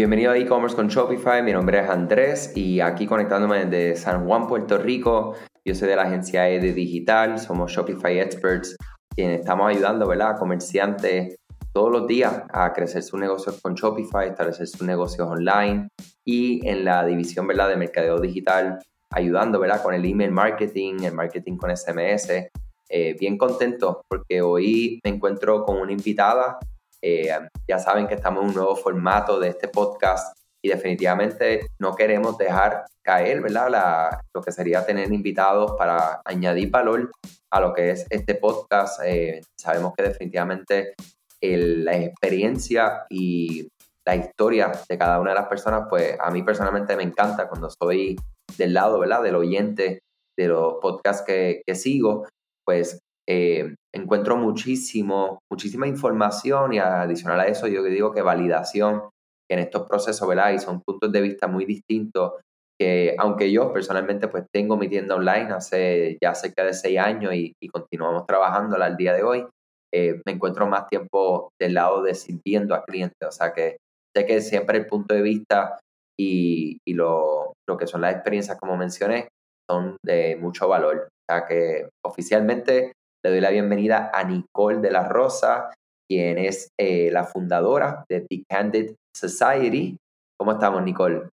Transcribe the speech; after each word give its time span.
Bienvenido 0.00 0.32
a 0.32 0.38
e-commerce 0.38 0.74
con 0.74 0.88
Shopify, 0.88 1.42
mi 1.42 1.52
nombre 1.52 1.78
es 1.78 1.90
Andrés 1.90 2.56
y 2.56 2.80
aquí 2.80 3.06
conectándome 3.06 3.66
desde 3.66 3.96
San 3.96 4.24
Juan, 4.24 4.46
Puerto 4.46 4.78
Rico. 4.78 5.34
Yo 5.62 5.74
soy 5.74 5.88
de 5.88 5.96
la 5.96 6.04
agencia 6.04 6.48
ED 6.48 6.74
Digital, 6.74 7.38
somos 7.38 7.70
Shopify 7.70 8.18
Experts, 8.18 8.78
quienes 9.14 9.40
estamos 9.40 9.68
ayudando 9.68 10.08
¿verdad? 10.08 10.30
a 10.30 10.34
comerciantes 10.36 11.36
todos 11.74 11.92
los 11.92 12.06
días 12.06 12.44
a 12.50 12.72
crecer 12.72 13.02
sus 13.02 13.20
negocios 13.20 13.60
con 13.60 13.74
Shopify, 13.74 14.28
establecer 14.28 14.68
sus 14.68 14.80
negocios 14.80 15.28
online 15.28 15.88
y 16.24 16.66
en 16.66 16.86
la 16.86 17.04
división 17.04 17.46
¿verdad? 17.46 17.68
de 17.68 17.76
mercadeo 17.76 18.18
digital, 18.18 18.78
ayudando 19.10 19.60
¿verdad? 19.60 19.82
con 19.82 19.92
el 19.92 20.06
email 20.06 20.30
marketing, 20.30 20.94
el 21.02 21.12
marketing 21.12 21.58
con 21.58 21.76
SMS. 21.76 22.48
Eh, 22.88 23.16
bien 23.20 23.36
contento 23.36 24.02
porque 24.08 24.40
hoy 24.40 24.98
me 25.04 25.10
encuentro 25.10 25.62
con 25.62 25.76
una 25.76 25.92
invitada 25.92 26.58
eh, 27.02 27.30
ya 27.68 27.78
saben 27.78 28.06
que 28.06 28.14
estamos 28.14 28.42
en 28.42 28.48
un 28.50 28.54
nuevo 28.54 28.76
formato 28.76 29.38
de 29.38 29.48
este 29.48 29.68
podcast 29.68 30.36
y 30.62 30.68
definitivamente 30.68 31.66
no 31.78 31.94
queremos 31.94 32.36
dejar 32.36 32.84
caer, 33.02 33.40
¿verdad? 33.40 34.20
lo 34.34 34.42
que 34.42 34.52
sería 34.52 34.84
tener 34.84 35.12
invitados 35.12 35.72
para 35.78 36.20
añadir 36.24 36.70
valor 36.70 37.10
a 37.50 37.60
lo 37.60 37.72
que 37.72 37.90
es 37.90 38.06
este 38.10 38.34
podcast. 38.34 39.00
Eh, 39.04 39.40
sabemos 39.58 39.94
que 39.96 40.02
definitivamente 40.02 40.94
la 41.40 41.96
experiencia 41.96 43.06
y 43.08 43.68
la 44.06 44.16
historia 44.16 44.72
de 44.88 44.98
cada 44.98 45.20
una 45.20 45.30
de 45.30 45.36
las 45.36 45.48
personas, 45.48 45.86
pues 45.88 46.16
a 46.20 46.30
mí 46.30 46.42
personalmente 46.42 46.96
me 46.96 47.02
encanta 47.02 47.48
cuando 47.48 47.68
estoy 47.68 48.16
del 48.58 48.74
lado, 48.74 48.98
¿verdad? 48.98 49.22
Del 49.22 49.36
oyente 49.36 50.00
de 50.38 50.48
los 50.48 50.74
podcasts 50.80 51.24
que, 51.26 51.62
que 51.66 51.74
sigo, 51.74 52.26
pues 52.64 52.98
eh, 53.32 53.76
encuentro 53.94 54.36
muchísimo, 54.36 55.38
muchísima 55.48 55.86
información 55.86 56.72
y 56.72 56.80
adicional 56.80 57.38
a 57.38 57.46
eso 57.46 57.68
yo 57.68 57.84
digo 57.84 58.12
que 58.12 58.22
validación 58.22 59.02
en 59.48 59.60
estos 59.60 59.86
procesos, 59.86 60.26
¿verdad? 60.26 60.52
Y 60.52 60.58
son 60.58 60.82
puntos 60.84 61.12
de 61.12 61.20
vista 61.20 61.46
muy 61.46 61.64
distintos 61.64 62.40
que 62.76 63.14
aunque 63.18 63.52
yo 63.52 63.72
personalmente 63.72 64.26
pues 64.26 64.46
tengo 64.52 64.76
mi 64.76 64.88
tienda 64.88 65.14
online 65.14 65.52
hace 65.52 66.18
ya 66.20 66.34
cerca 66.34 66.64
de 66.64 66.74
seis 66.74 66.98
años 66.98 67.32
y, 67.32 67.54
continuamos 67.72 68.26
trabajándola 68.26 68.86
al 68.86 68.96
día 68.96 69.14
de 69.14 69.22
hoy, 69.22 69.46
eh, 69.94 70.20
me 70.26 70.32
encuentro 70.32 70.66
más 70.66 70.88
tiempo 70.88 71.50
del 71.60 71.74
lado 71.74 72.02
de 72.02 72.14
sirviendo 72.14 72.74
a 72.74 72.82
clientes, 72.82 73.28
o 73.28 73.30
sea 73.30 73.52
que 73.52 73.76
sé 74.16 74.26
que 74.26 74.40
siempre 74.40 74.78
el 74.78 74.86
punto 74.86 75.14
de 75.14 75.22
vista 75.22 75.78
y, 76.18 76.78
y 76.84 76.94
lo, 76.94 77.52
lo, 77.68 77.76
que 77.76 77.86
son 77.86 78.00
las 78.00 78.12
experiencias 78.12 78.58
como 78.58 78.76
mencioné 78.76 79.28
son 79.70 79.96
de 80.04 80.34
mucho 80.34 80.66
valor, 80.66 81.06
o 81.06 81.32
sea 81.32 81.46
que 81.46 81.88
oficialmente 82.04 82.92
le 83.22 83.30
doy 83.30 83.40
la 83.40 83.50
bienvenida 83.50 84.10
a 84.14 84.24
Nicole 84.24 84.78
de 84.78 84.90
la 84.90 85.06
Rosa, 85.06 85.70
quien 86.08 86.38
es 86.38 86.70
eh, 86.78 87.10
la 87.12 87.24
fundadora 87.24 88.04
de 88.08 88.22
The 88.22 88.44
Candid 88.48 88.92
Society. 89.14 89.96
¿Cómo 90.38 90.52
estamos, 90.52 90.82
Nicole? 90.82 91.28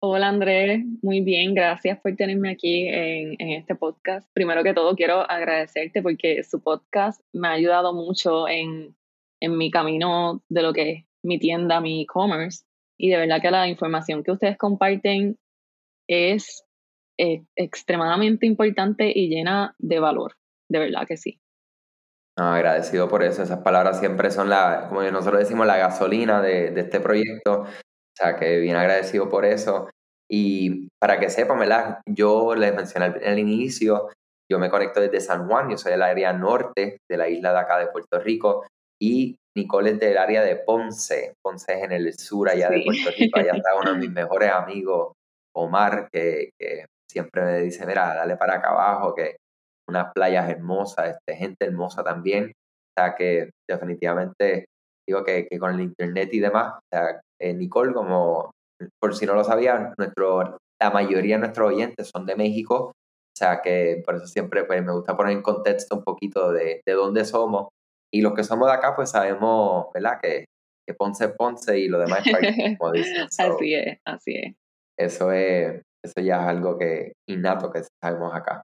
Hola 0.00 0.28
Andrés, 0.28 0.84
muy 1.02 1.22
bien, 1.22 1.54
gracias 1.54 1.98
por 1.98 2.14
tenerme 2.14 2.50
aquí 2.50 2.86
en, 2.86 3.40
este 3.40 3.74
podcast. 3.74 4.28
Primero 4.32 4.62
que 4.62 4.74
todo 4.74 4.94
quiero 4.94 5.28
agradecerte 5.28 6.02
porque 6.02 6.44
su 6.44 6.60
podcast 6.60 7.20
me 7.32 7.48
ha 7.48 7.52
ayudado 7.52 7.92
mucho 7.94 8.46
en, 8.46 8.94
mi 9.40 9.70
camino 9.70 10.40
de 10.48 10.62
lo 10.62 10.72
que 10.72 10.90
es 10.90 11.04
mi 11.22 11.38
tienda, 11.38 11.80
mi 11.80 12.02
e-commerce. 12.02 12.64
Y 12.98 13.10
de 13.10 13.18
verdad 13.18 13.42
que 13.42 13.50
la 13.50 13.68
información 13.68 14.22
que 14.22 14.30
ustedes 14.30 14.56
comparten 14.56 15.36
es 16.08 16.64
extremadamente 17.18 18.46
importante 18.46 19.12
y 19.14 19.28
llena 19.28 19.74
de 19.78 20.00
valor 20.00 20.34
de 20.74 20.80
verdad 20.80 21.06
que 21.06 21.16
sí. 21.16 21.38
agradecido 22.36 23.08
por 23.08 23.22
eso. 23.22 23.42
Esas 23.42 23.60
palabras 23.60 24.00
siempre 24.00 24.30
son 24.32 24.50
la, 24.50 24.86
como 24.88 25.02
nosotros 25.02 25.38
decimos, 25.38 25.66
la 25.66 25.76
gasolina 25.76 26.42
de, 26.42 26.78
este 26.78 26.98
proyecto. 26.98 27.60
O 27.62 28.16
sea, 28.16 28.36
que 28.36 28.58
bien 28.58 28.76
agradecido 28.76 29.28
por 29.28 29.44
eso. 29.44 29.88
Y 30.28 30.88
para 31.00 31.20
que 31.20 31.30
sepan, 31.30 31.60
¿verdad? 31.60 32.00
Yo 32.08 32.56
les 32.56 32.74
mencioné 32.74 33.06
al, 33.06 33.22
al 33.24 33.38
inicio, 33.38 34.08
yo 34.50 34.58
me 34.58 34.70
conecto 34.70 35.00
desde 35.00 35.20
San 35.20 35.46
Juan, 35.46 35.70
yo 35.70 35.78
soy 35.78 35.92
del 35.92 36.02
área 36.02 36.32
norte 36.32 36.98
de 37.08 37.16
la 37.16 37.28
isla 37.28 37.52
de 37.52 37.58
acá 37.58 37.78
de 37.78 37.86
Puerto 37.86 38.18
Rico 38.18 38.66
y 39.00 39.36
Nicole 39.56 39.90
es 39.90 40.00
del 40.00 40.18
área 40.18 40.42
de 40.42 40.56
Ponce. 40.56 41.34
Ponce 41.40 41.72
es 41.72 41.84
en 41.84 41.92
el 41.92 42.12
sur 42.14 42.48
allá 42.48 42.68
de 42.68 42.82
Puerto 42.84 43.10
Rico. 43.16 43.38
Allá 43.38 43.52
está 43.52 43.76
uno 43.80 43.92
de 43.92 43.98
mis 43.98 44.10
mejores 44.12 44.50
amigos, 44.50 45.12
Omar, 45.54 46.08
que, 46.10 46.50
que, 46.58 46.86
siempre 47.08 47.44
me 47.44 47.60
dice, 47.60 47.86
mira, 47.86 48.12
dale 48.14 48.36
para 48.36 48.56
acá 48.56 48.70
abajo, 48.70 49.14
que 49.14 49.36
unas 49.88 50.12
playas 50.12 50.48
hermosas, 50.48 51.16
este, 51.16 51.36
gente 51.36 51.66
hermosa 51.66 52.02
también. 52.02 52.52
O 52.96 53.00
sea 53.00 53.14
que 53.14 53.50
definitivamente 53.68 54.66
digo 55.06 55.24
que, 55.24 55.46
que 55.46 55.58
con 55.58 55.74
el 55.74 55.80
internet 55.80 56.30
y 56.32 56.40
demás, 56.40 56.74
o 56.74 56.80
sea, 56.92 57.20
eh, 57.40 57.54
Nicole, 57.54 57.92
como 57.92 58.52
por 59.00 59.14
si 59.14 59.26
no 59.26 59.34
lo 59.34 59.44
sabían, 59.44 59.94
nuestro, 59.98 60.56
la 60.80 60.90
mayoría 60.90 61.36
de 61.36 61.40
nuestros 61.40 61.72
oyentes 61.72 62.10
son 62.14 62.26
de 62.26 62.36
México, 62.36 62.92
o 63.34 63.36
sea 63.36 63.60
que 63.62 64.02
por 64.04 64.16
eso 64.16 64.26
siempre 64.26 64.64
pues, 64.64 64.82
me 64.84 64.92
gusta 64.92 65.16
poner 65.16 65.32
en 65.32 65.42
contexto 65.42 65.96
un 65.96 66.04
poquito 66.04 66.52
de, 66.52 66.82
de 66.86 66.92
dónde 66.92 67.24
somos. 67.24 67.68
Y 68.12 68.20
los 68.20 68.34
que 68.34 68.44
somos 68.44 68.68
de 68.68 68.74
acá, 68.74 68.94
pues 68.94 69.10
sabemos, 69.10 69.86
¿verdad? 69.92 70.20
Que, 70.22 70.44
que 70.86 70.94
Ponce 70.94 71.28
Ponce 71.30 71.78
y 71.78 71.88
lo 71.88 71.98
demás 71.98 72.20
es 72.24 72.24
como 72.78 72.92
dicen. 72.92 73.26
así 73.26 73.74
es, 73.74 73.98
así 74.04 74.36
es. 74.36 74.54
Eso 74.96 75.32
es, 75.32 75.82
eso 76.04 76.20
ya 76.20 76.42
es 76.42 76.48
algo 76.48 76.78
que 76.78 77.14
innato 77.28 77.72
que 77.72 77.82
sabemos 78.02 78.32
acá. 78.34 78.62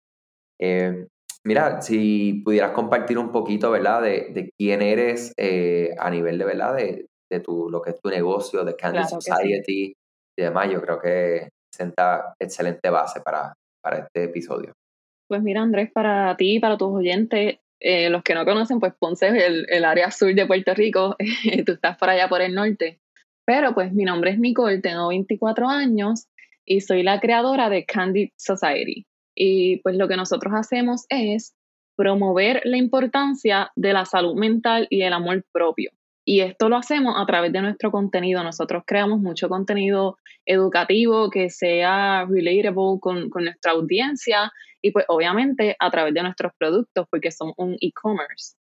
Eh, 0.60 1.06
mira, 1.44 1.81
si 1.81 2.43
pudieras 2.44 2.72
compartir 2.72 3.19
un 3.19 3.32
poquito, 3.32 3.71
¿verdad? 3.71 4.03
De, 4.03 4.53
quién 4.56 4.82
eres 4.82 5.32
eh, 5.37 5.94
a 5.98 6.10
nivel 6.10 6.38
de, 6.38 6.44
¿verdad? 6.44 6.76
De, 6.76 7.06
tu, 7.41 7.71
lo 7.71 7.81
que 7.81 7.91
es 7.91 8.00
tu 8.00 8.10
negocio, 8.10 8.65
de 8.65 8.76
Candy 8.76 9.04
Society 9.04 9.94
y 10.37 10.43
demás, 10.43 10.71
yo 10.71 10.81
creo 10.81 11.00
que 11.00 11.48
senta 11.72 12.34
excelente 12.41 12.91
base 12.91 13.21
para, 13.21 13.54
para 13.81 13.98
este 13.98 14.25
episodio. 14.25 14.72
Pues 15.28 15.41
mira, 15.43 15.62
Andrés, 15.62 15.91
para 15.93 16.37
ti 16.37 16.56
y 16.56 16.60
para 16.60 16.77
tus 16.77 16.92
oyentes, 16.92 17.60
eh, 17.78 18.10
los 18.10 18.22
que 18.25 18.34
no 18.34 18.44
conocen, 18.44 18.81
pues 18.81 18.92
Ponce 18.98 19.28
es 19.28 19.44
el, 19.44 19.66
el 19.71 19.84
área 19.84 20.10
sur 20.10 20.34
de 20.34 20.44
Puerto 20.44 20.75
Rico, 20.75 21.16
tú 21.66 21.72
estás 21.72 21.97
por 21.97 22.10
allá 22.10 22.28
por 22.28 22.42
el 22.42 22.54
norte. 22.54 23.00
Pero 23.47 23.72
pues 23.72 23.92
mi 23.92 24.04
nombre 24.04 24.32
es 24.32 24.38
Nicole, 24.38 24.81
tengo 24.81 25.09
24 25.09 25.69
años 25.69 26.27
y 26.65 26.81
soy 26.82 27.03
la 27.03 27.21
creadora 27.21 27.71
de 27.71 27.87
Candy 27.87 28.32
Society. 28.37 29.06
Y 29.43 29.78
pues 29.78 29.97
lo 29.97 30.06
que 30.06 30.19
nosotros 30.19 30.53
hacemos 30.55 31.06
es 31.09 31.55
promover 31.97 32.61
la 32.65 32.77
importancia 32.77 33.73
de 33.75 33.95
la 33.95 34.05
salud 34.05 34.34
mental 34.34 34.87
y 34.91 35.01
el 35.01 35.15
amor 35.15 35.47
propio. 35.51 35.93
Y 36.27 36.41
esto 36.41 36.69
lo 36.69 36.77
hacemos 36.77 37.15
a 37.17 37.25
través 37.25 37.51
de 37.51 37.62
nuestro 37.62 37.91
contenido. 37.91 38.45
Nosotros 38.45 38.83
creamos 38.87 39.19
mucho 39.19 39.49
contenido 39.49 40.19
educativo 40.45 41.31
que 41.31 41.49
sea 41.49 42.27
relatable 42.28 43.01
con, 43.01 43.31
con 43.31 43.45
nuestra 43.45 43.73
audiencia 43.73 44.53
y 44.83 44.91
pues 44.91 45.06
obviamente 45.09 45.75
a 45.78 45.91
través 45.91 46.12
de 46.12 46.22
nuestros 46.22 46.53
productos 46.59 47.07
porque 47.11 47.31
somos 47.31 47.55
un 47.57 47.78
e-commerce. 47.81 48.57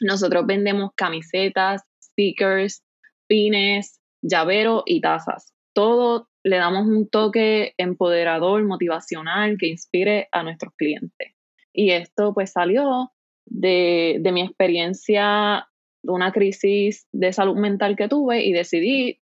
Nosotros 0.00 0.44
vendemos 0.44 0.90
camisetas, 0.96 1.82
stickers, 2.02 2.82
pines, 3.28 4.00
llavero 4.22 4.82
y 4.86 5.00
tazas. 5.00 5.54
Todo 5.72 6.29
le 6.42 6.56
damos 6.56 6.86
un 6.86 7.08
toque 7.08 7.74
empoderador, 7.76 8.64
motivacional, 8.64 9.56
que 9.58 9.68
inspire 9.68 10.28
a 10.32 10.42
nuestros 10.42 10.74
clientes. 10.74 11.34
Y 11.72 11.90
esto 11.90 12.32
pues 12.34 12.52
salió 12.52 13.12
de, 13.46 14.20
mi 14.32 14.42
experiencia 14.42 15.68
de 16.02 16.12
una 16.12 16.32
crisis 16.32 17.06
de 17.12 17.32
salud 17.32 17.56
mental 17.56 17.96
que 17.96 18.08
tuve 18.08 18.44
y 18.44 18.52
decidí 18.52 19.20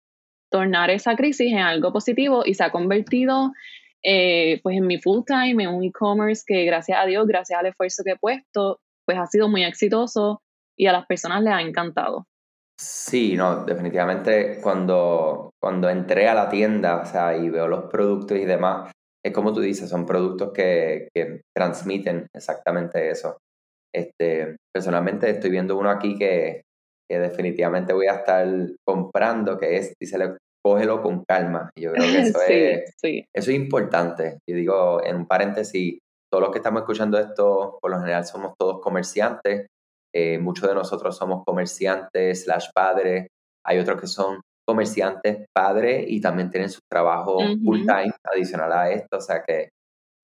tornar 0.51 0.91
esa 0.91 1.17
crisis 1.17 1.53
en 1.53 1.59
algo 1.59 1.93
positivo 1.93 2.43
y 2.47 2.55
se 2.55 2.65
ha 2.65 2.71
convertido 2.71 3.53
eh, 4.03 4.61
pues 4.63 4.77
en 4.77 4.87
mi 4.87 4.99
full 4.99 5.25
time, 5.27 5.63
en 5.63 5.71
un 5.71 5.85
e-commerce 5.85 6.45
que 6.47 6.65
gracias 6.65 6.99
a 7.01 7.07
Dios, 7.07 7.27
gracias 7.27 7.59
al 7.59 7.67
esfuerzo 7.67 8.05
que 8.05 8.13
he 8.13 8.17
puesto, 8.17 8.81
pues 9.05 9.19
ha 9.19 9.27
sido 9.27 9.49
muy 9.49 9.65
exitoso 9.65 10.43
y 10.77 10.87
a 10.87 10.93
las 10.93 11.07
personas 11.07 11.43
les 11.43 11.53
ha 11.53 11.61
encantado. 11.61 12.27
Sí, 12.81 13.37
no, 13.37 13.65
definitivamente 13.65 14.61
cuando, 14.61 15.51
cuando 15.61 15.91
entré 15.91 16.29
a 16.29 16.35
la 16.35 16.49
tienda, 16.49 17.03
o 17.03 17.05
sea, 17.05 17.37
y 17.37 17.51
veo 17.51 17.67
los 17.67 17.91
productos 17.91 18.39
y 18.39 18.45
demás, 18.45 18.93
es 19.25 19.33
como 19.33 19.53
tú 19.53 19.61
dices, 19.61 19.91
son 19.91 20.07
productos 20.07 20.53
que, 20.53 21.09
que 21.13 21.41
transmiten 21.57 22.29
exactamente 22.33 23.11
eso. 23.11 23.39
Este, 23.93 24.57
personalmente 24.73 25.29
estoy 25.29 25.51
viendo 25.51 25.77
uno 25.77 25.91
aquí 25.91 26.17
que, 26.17 26.63
que 27.11 27.19
definitivamente 27.19 27.93
voy 27.93 28.07
a 28.07 28.17
estar 28.17 28.47
comprando, 28.87 29.59
que 29.59 29.77
es, 29.77 29.95
dice, 30.01 30.37
cógelo 30.65 31.03
con 31.03 31.25
calma. 31.25 31.71
Y 31.77 31.83
yo 31.83 31.93
creo 31.93 32.05
que 32.05 32.21
eso, 32.21 32.39
es, 32.47 32.95
eso 33.03 33.51
es 33.51 33.57
importante. 33.57 34.39
Y 34.49 34.53
digo, 34.53 35.05
en 35.05 35.17
un 35.17 35.27
paréntesis, 35.27 35.99
todos 36.31 36.43
los 36.43 36.53
que 36.53 36.59
estamos 36.59 36.83
escuchando 36.83 37.19
esto, 37.19 37.79
por 37.81 37.91
lo 37.91 37.99
general 37.99 38.25
somos 38.25 38.55
todos 38.57 38.81
comerciantes 38.81 39.67
eh, 40.21 40.39
muchos 40.41 40.69
de 40.69 40.75
nosotros 40.75 41.17
somos 41.17 41.45
comerciantes 41.45 42.43
slash 42.43 42.71
padres, 42.75 43.29
hay 43.65 43.79
otros 43.79 44.01
que 44.01 44.09
son 44.09 44.41
comerciantes 44.67 45.47
padres 45.55 46.07
y 46.09 46.21
también 46.21 46.51
tienen 46.51 46.71
su 46.71 46.81
trabajo 46.91 47.39
full 47.65 47.83
time 47.83 48.13
adicional 48.25 48.73
a 48.73 48.91
esto, 48.91 49.19
o 49.19 49.21
sea 49.21 49.45
que 49.47 49.69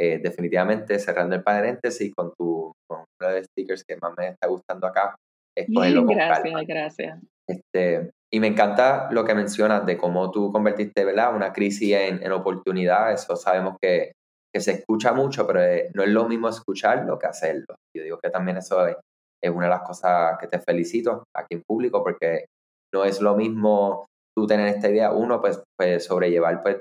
eh, 0.00 0.18
definitivamente 0.18 0.98
cerrando 0.98 1.36
el 1.36 1.44
paréntesis 1.44 2.12
con 2.12 2.32
tu 2.36 2.72
con 2.88 3.04
uno 3.20 3.30
de 3.30 3.38
los 3.38 3.46
stickers 3.46 3.84
que 3.84 3.96
más 4.02 4.12
me 4.18 4.30
está 4.30 4.48
gustando 4.48 4.88
acá, 4.88 5.14
es 5.56 5.66
ponerlo 5.72 6.04
con 6.04 6.16
gracias, 6.16 6.66
Gracias, 6.66 7.18
Este, 7.48 8.10
y 8.32 8.40
me 8.40 8.48
encanta 8.48 9.08
lo 9.12 9.24
que 9.24 9.36
mencionas 9.36 9.86
de 9.86 9.96
cómo 9.96 10.32
tú 10.32 10.50
convertiste 10.50 11.04
¿verdad? 11.04 11.36
una 11.36 11.52
crisis 11.52 11.92
en, 11.92 12.20
en 12.20 12.32
oportunidad. 12.32 13.12
Eso 13.12 13.36
sabemos 13.36 13.76
que, 13.80 14.10
que, 14.52 14.60
se 14.60 14.72
escucha 14.72 15.12
mucho, 15.12 15.46
pero 15.46 15.62
eh, 15.62 15.90
no 15.94 16.02
es 16.02 16.08
lo 16.08 16.28
mismo 16.28 16.48
escucharlo 16.48 17.16
que 17.16 17.28
hacerlo. 17.28 17.76
Yo 17.96 18.02
digo 18.02 18.18
que 18.18 18.30
también 18.30 18.56
eso 18.56 18.84
es, 18.88 18.96
es 19.44 19.50
una 19.50 19.66
de 19.66 19.70
las 19.70 19.82
cosas 19.82 20.38
que 20.38 20.48
te 20.48 20.58
felicito 20.58 21.24
aquí 21.36 21.54
en 21.54 21.62
público, 21.62 22.02
porque 22.02 22.46
no 22.94 23.04
es 23.04 23.20
lo 23.20 23.36
mismo 23.36 24.06
tú 24.36 24.46
tener 24.46 24.68
esta 24.68 24.88
idea, 24.88 25.12
uno, 25.12 25.40
pues, 25.40 25.62
pues 25.78 26.04
sobrellevar 26.04 26.62
pues, 26.62 26.78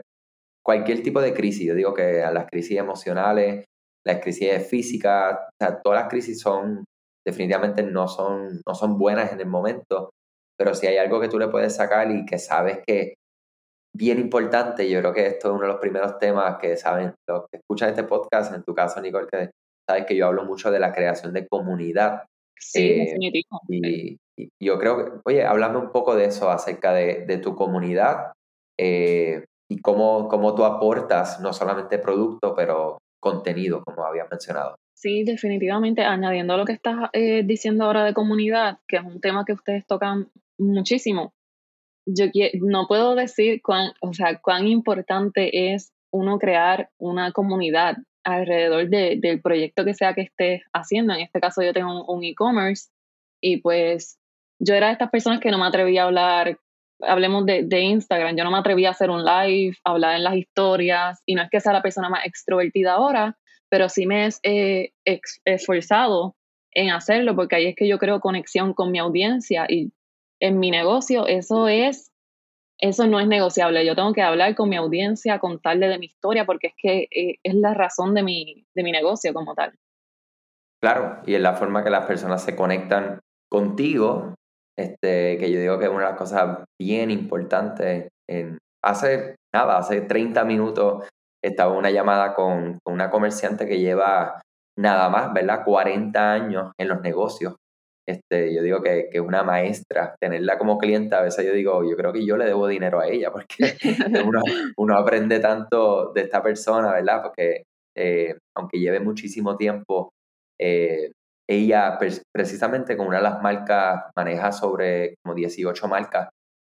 cualquier 0.66 1.04
tipo 1.04 1.22
de 1.22 1.34
crisis. 1.34 1.68
Yo 1.68 1.76
digo 1.76 1.94
que 1.94 2.26
las 2.32 2.48
crisis 2.48 2.78
emocionales, 2.78 3.66
las 4.06 4.20
crisis 4.22 4.68
físicas, 4.68 5.40
o 5.40 5.50
sea, 5.62 5.82
todas 5.82 6.02
las 6.02 6.10
crisis 6.10 6.40
son, 6.40 6.86
definitivamente 7.26 7.84
no 7.84 8.08
son, 8.08 8.62
no 8.66 8.76
son 8.76 8.98
buenas 8.98 9.32
en 9.34 9.42
el 9.42 9.48
momento, 9.48 10.12
pero 10.58 10.74
si 10.74 10.88
hay 10.88 10.98
algo 10.98 11.20
que 11.20 11.30
tú 11.30 11.40
le 11.40 11.50
puedes 11.50 11.76
sacar 11.76 12.10
y 12.12 12.26
que 12.26 12.38
sabes 12.38 12.80
que 12.88 13.16
bien 13.96 14.20
importante, 14.20 14.90
yo 14.90 15.00
creo 15.00 15.14
que 15.14 15.28
esto 15.28 15.50
es 15.50 15.54
uno 15.54 15.64
de 15.64 15.68
los 15.68 15.82
primeros 15.82 16.18
temas 16.18 16.58
que 16.60 16.78
saben 16.78 17.14
los 17.28 17.46
que 17.52 17.58
escuchan 17.58 17.90
este 17.90 18.04
podcast, 18.04 18.54
en 18.54 18.64
tu 18.64 18.74
caso, 18.74 19.02
Nicole, 19.02 19.28
que 19.28 19.52
sabes 19.88 20.06
que 20.06 20.16
yo 20.16 20.28
hablo 20.28 20.46
mucho 20.46 20.72
de 20.72 20.80
la 20.80 20.94
creación 20.94 21.34
de 21.34 21.48
comunidad. 21.48 22.24
Sí, 22.66 22.82
eh, 22.82 23.18
y, 23.68 24.18
y, 24.38 24.50
yo 24.60 24.80
creo 24.80 24.98
que, 24.98 25.12
oye, 25.26 25.44
háblame 25.44 25.78
un 25.78 25.92
poco 25.92 26.16
de 26.16 26.26
eso, 26.26 26.50
acerca 26.50 26.94
de, 26.94 27.26
de 27.26 27.38
tu 27.38 27.56
comunidad 27.56 28.32
eh, 28.80 29.46
y 29.70 29.80
cómo, 29.80 30.28
cómo 30.28 30.56
tú 30.56 30.64
aportas 30.66 31.40
no 31.40 31.54
solamente 31.54 32.00
producto, 32.00 32.56
pero 32.56 32.98
contenido, 33.20 33.84
como 33.84 34.06
había 34.06 34.26
mencionado. 34.30 34.76
Sí, 34.96 35.24
definitivamente, 35.24 36.04
añadiendo 36.04 36.58
lo 36.58 36.66
que 36.66 36.74
estás 36.74 37.10
eh, 37.14 37.44
diciendo 37.44 37.86
ahora 37.86 38.04
de 38.04 38.14
comunidad, 38.14 38.80
que 38.88 38.98
es 38.98 39.04
un 39.04 39.20
tema 39.22 39.46
que 39.46 39.54
ustedes 39.54 39.86
tocan 39.86 40.30
muchísimo. 40.58 41.34
Yo 42.06 42.26
no 42.62 42.88
puedo 42.88 43.16
decir 43.16 43.62
cuán, 43.62 43.92
o 44.02 44.14
sea, 44.14 44.40
cuán 44.42 44.68
importante 44.68 45.74
es 45.74 45.92
uno 46.12 46.38
crear 46.38 46.90
una 46.98 47.32
comunidad 47.32 47.98
alrededor 48.24 48.90
de, 48.90 49.18
del 49.20 49.42
proyecto 49.42 49.86
que 49.86 49.94
sea 49.94 50.14
que 50.14 50.22
estés 50.22 50.62
haciendo. 50.74 51.14
En 51.14 51.22
este 51.22 51.40
caso 51.40 51.62
yo 51.62 51.74
tengo 51.74 52.06
un, 52.06 52.24
e-commerce 52.24 52.90
y 53.42 53.58
pues 53.58 54.20
yo 54.60 54.76
era 54.76 54.88
de 54.88 54.94
estas 54.94 55.10
personas 55.10 55.40
que 55.40 55.52
no 55.52 55.58
me 55.58 55.66
atrevía 55.66 56.04
a 56.04 56.06
hablar, 56.06 56.58
hablemos 57.02 57.46
de, 57.46 57.80
Instagram, 57.80 58.38
yo 58.38 58.44
no 58.44 58.52
me 58.52 58.58
atrevía 58.58 58.90
a 58.90 58.92
hacer 58.92 59.10
un 59.10 59.26
live, 59.26 59.76
hablar 59.84 60.16
en 60.16 60.24
las 60.24 60.36
historias 60.36 61.22
y 61.26 61.36
no 61.36 61.44
es 61.44 61.50
que 61.50 61.60
sea 61.60 61.74
la 61.74 61.82
persona 61.82 62.10
más 62.10 62.26
extrovertida 62.26 62.94
ahora, 62.94 63.38
pero 63.70 63.90
sí 63.90 64.06
me 64.06 64.30
he 64.44 64.94
eh, 65.06 65.22
esforzado 65.46 66.36
en 66.72 66.92
hacerlo 66.92 67.36
porque 67.36 67.56
ahí 67.56 67.66
es 67.68 67.76
que 67.76 67.88
yo 67.88 68.00
creo 68.00 68.20
conexión 68.20 68.74
con 68.74 68.92
mi 68.92 69.00
audiencia 69.00 69.66
y 69.68 69.92
en 70.40 70.60
mi 70.60 70.72
negocio 70.72 71.28
eso 71.28 71.68
es, 71.68 72.12
eso 72.80 73.08
no 73.08 73.20
es 73.20 73.28
negociable. 73.28 73.86
Yo 73.86 73.96
tengo 73.96 74.14
que 74.14 74.22
hablar 74.22 74.56
con 74.56 74.70
mi 74.70 74.76
audiencia, 74.76 75.40
contarle 75.40 75.88
de 75.88 76.00
mi 76.00 76.08
historia, 76.08 76.46
porque 76.46 76.68
es 76.68 76.74
que 76.78 77.08
eh, 77.12 77.40
es 77.44 77.56
la 77.56 77.74
razón 77.74 78.14
de 78.14 78.24
mi, 78.24 78.66
de 78.76 78.84
mi 78.84 78.92
negocio 78.92 79.34
como 79.34 79.56
tal. 79.56 79.74
Claro, 80.82 81.22
y 81.26 81.36
es 81.36 81.42
la 81.42 81.54
forma 81.54 81.84
que 81.84 81.90
las 81.90 82.06
personas 82.06 82.44
se 82.44 82.56
conectan 82.56 83.20
contigo, 83.50 84.36
este, 84.78 85.38
que 85.38 85.52
yo 85.52 85.60
digo 85.60 85.80
que 85.80 85.86
es 85.86 85.92
una 85.92 86.06
de 86.06 86.10
las 86.10 86.18
cosas 86.18 86.66
bien 86.80 87.10
importantes. 87.10 88.10
En, 88.30 88.58
hace 88.84 89.36
nada, 89.54 89.78
hace 89.78 90.02
30 90.02 90.44
minutos 90.44 91.08
estaba 91.42 91.74
una 91.74 91.92
llamada 91.92 92.34
con, 92.34 92.80
con 92.84 92.94
una 92.94 93.10
comerciante 93.10 93.66
que 93.66 93.80
lleva 93.80 94.42
nada 94.78 95.10
más, 95.10 95.32
¿verdad? 95.32 95.64
40 95.64 96.34
años 96.34 96.72
en 96.78 96.88
los 96.90 97.02
negocios 97.02 97.56
este, 98.08 98.54
yo 98.54 98.62
digo 98.62 98.82
que, 98.82 99.08
que, 99.12 99.18
es 99.18 99.24
una 99.24 99.44
maestra, 99.44 100.16
tenerla 100.20 100.58
como 100.58 100.78
clienta, 100.78 101.20
a 101.20 101.24
veces 101.24 101.46
yo 101.46 101.54
digo, 101.54 101.90
yo 101.90 101.96
creo 101.96 102.12
que 102.12 102.26
yo 102.26 102.38
le 102.38 102.46
debo 102.46 102.68
dinero 102.68 103.00
a 103.00 103.08
ella, 103.08 103.32
porque 103.32 103.76
uno, 104.78 104.98
aprende 104.98 105.40
tanto 105.40 106.12
de 106.14 106.22
esta 106.22 106.42
persona, 106.44 106.92
¿verdad? 106.94 107.22
Porque 107.24 107.64
eh, 107.96 108.38
aunque 108.58 108.80
lleve 108.80 109.00
muchísimo 109.00 109.56
tiempo, 109.56 110.12
eh, 110.60 111.12
ella 111.50 111.98
precisamente 112.34 112.96
con 112.96 113.08
una 113.08 113.18
de 113.18 113.24
las 113.24 113.42
marcas 113.42 114.06
maneja 114.16 114.52
sobre 114.52 115.16
como 115.24 115.36
18 115.36 115.88
marcas 115.88 116.30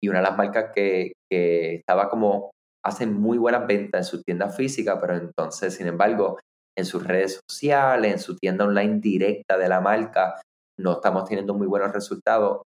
y 0.03 0.09
una 0.09 0.19
de 0.19 0.23
las 0.23 0.37
marcas 0.37 0.71
que, 0.73 1.13
que 1.29 1.75
estaba 1.75 2.09
como, 2.09 2.51
hace 2.83 3.07
muy 3.07 3.37
buenas 3.37 3.65
ventas 3.65 3.99
en 3.99 4.17
su 4.17 4.23
tienda 4.23 4.49
física, 4.49 4.99
pero 5.01 5.15
entonces, 5.15 5.75
sin 5.75 5.87
embargo, 5.87 6.37
en 6.77 6.85
sus 6.85 7.05
redes 7.05 7.41
sociales, 7.49 8.11
en 8.11 8.19
su 8.19 8.35
tienda 8.37 8.65
online 8.65 8.99
directa 8.99 9.57
de 9.57 9.69
la 9.69 9.81
marca, 9.81 10.35
no 10.79 10.93
estamos 10.93 11.25
teniendo 11.25 11.53
muy 11.53 11.67
buenos 11.67 11.91
resultados. 11.91 12.61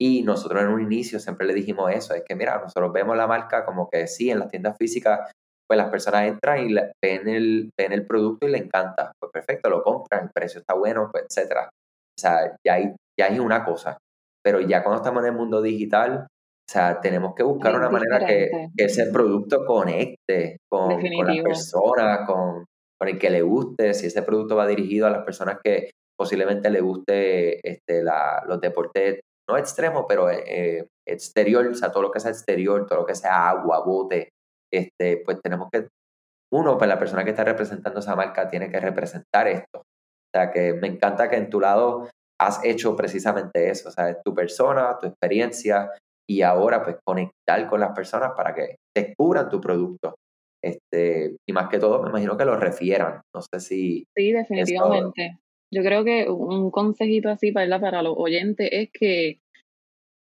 Y 0.00 0.22
nosotros 0.22 0.62
en 0.62 0.68
un 0.68 0.80
inicio 0.80 1.20
siempre 1.20 1.46
le 1.46 1.54
dijimos 1.54 1.90
eso, 1.92 2.14
es 2.14 2.22
que 2.26 2.34
mira, 2.34 2.58
nosotros 2.58 2.92
vemos 2.92 3.16
la 3.16 3.26
marca 3.26 3.64
como 3.64 3.88
que 3.90 4.06
sí, 4.06 4.30
en 4.30 4.38
las 4.38 4.48
tiendas 4.48 4.76
físicas, 4.78 5.30
pues 5.68 5.76
las 5.76 5.90
personas 5.90 6.26
entran 6.26 6.68
y 6.68 6.74
ven 6.74 7.28
el, 7.28 7.70
ven 7.78 7.92
el 7.92 8.06
producto 8.06 8.48
y 8.48 8.50
le 8.50 8.58
encanta. 8.58 9.12
Pues 9.20 9.30
perfecto, 9.30 9.68
lo 9.68 9.82
compran, 9.82 10.24
el 10.24 10.30
precio 10.34 10.60
está 10.60 10.74
bueno, 10.74 11.08
pues 11.12 11.26
etcétera. 11.28 11.68
O 11.68 12.20
sea, 12.20 12.56
ya 12.66 12.74
hay, 12.74 12.94
ya 13.18 13.26
hay 13.26 13.38
una 13.38 13.64
cosa. 13.64 13.98
Pero 14.42 14.60
ya 14.60 14.82
cuando 14.82 15.02
estamos 15.02 15.22
en 15.22 15.32
el 15.32 15.36
mundo 15.36 15.60
digital, 15.60 16.26
o 16.26 16.72
sea, 16.72 17.00
tenemos 17.00 17.34
que 17.34 17.42
buscar 17.42 17.76
una 17.76 17.90
manera 17.90 18.24
que, 18.24 18.50
que, 18.76 18.84
ese 18.84 19.12
producto 19.12 19.64
conecte 19.66 20.58
con, 20.70 21.00
con 21.00 21.26
las 21.26 21.42
personas, 21.42 22.26
con, 22.26 22.64
con 22.98 23.08
el 23.08 23.18
que 23.18 23.28
le 23.28 23.42
guste, 23.42 23.92
si 23.92 24.06
ese 24.06 24.22
producto 24.22 24.56
va 24.56 24.66
dirigido 24.66 25.06
a 25.06 25.10
las 25.10 25.24
personas 25.24 25.58
que, 25.62 25.90
posiblemente 26.20 26.68
le 26.68 26.82
guste 26.82 27.66
este, 27.66 28.02
la, 28.02 28.44
los 28.46 28.60
deportes, 28.60 29.20
no 29.48 29.56
extremos, 29.56 30.04
pero 30.06 30.28
eh, 30.30 30.86
exterior, 31.08 31.66
o 31.66 31.74
sea, 31.74 31.90
todo 31.90 32.02
lo 32.02 32.10
que 32.10 32.20
sea 32.20 32.30
exterior, 32.30 32.84
todo 32.84 32.98
lo 32.98 33.06
que 33.06 33.14
sea 33.14 33.48
agua, 33.48 33.82
bote, 33.82 34.28
este, 34.70 35.22
pues 35.24 35.40
tenemos 35.40 35.70
que, 35.72 35.88
uno, 36.52 36.76
pues 36.76 36.88
la 36.88 36.98
persona 36.98 37.24
que 37.24 37.30
está 37.30 37.42
representando 37.42 38.00
esa 38.00 38.14
marca 38.16 38.50
tiene 38.50 38.70
que 38.70 38.78
representar 38.80 39.48
esto. 39.48 39.78
O 39.78 40.30
sea, 40.36 40.50
que 40.50 40.74
me 40.74 40.88
encanta 40.88 41.30
que 41.30 41.36
en 41.36 41.48
tu 41.48 41.58
lado 41.58 42.10
has 42.38 42.62
hecho 42.66 42.94
precisamente 42.94 43.70
eso, 43.70 43.88
o 43.88 43.92
sea, 43.92 44.10
es 44.10 44.18
tu 44.22 44.34
persona, 44.34 44.98
tu 45.00 45.06
experiencia, 45.06 45.90
y 46.28 46.42
ahora 46.42 46.84
pues 46.84 46.96
conectar 47.02 47.66
con 47.66 47.80
las 47.80 47.92
personas 47.92 48.32
para 48.36 48.54
que 48.54 48.76
descubran 48.94 49.48
tu 49.48 49.58
producto. 49.58 50.16
Este, 50.62 51.34
y 51.48 51.52
más 51.54 51.70
que 51.70 51.78
todo, 51.78 52.02
me 52.02 52.10
imagino 52.10 52.36
que 52.36 52.44
lo 52.44 52.56
refieran. 52.56 53.22
No 53.34 53.40
sé 53.40 53.58
si. 53.58 54.04
Sí, 54.14 54.32
definitivamente. 54.32 55.38
Yo 55.72 55.82
creo 55.82 56.04
que 56.04 56.28
un 56.28 56.70
consejito 56.70 57.28
así 57.28 57.52
para, 57.52 58.02
los 58.02 58.14
oyentes 58.16 58.68
es 58.72 58.90
que 58.92 59.40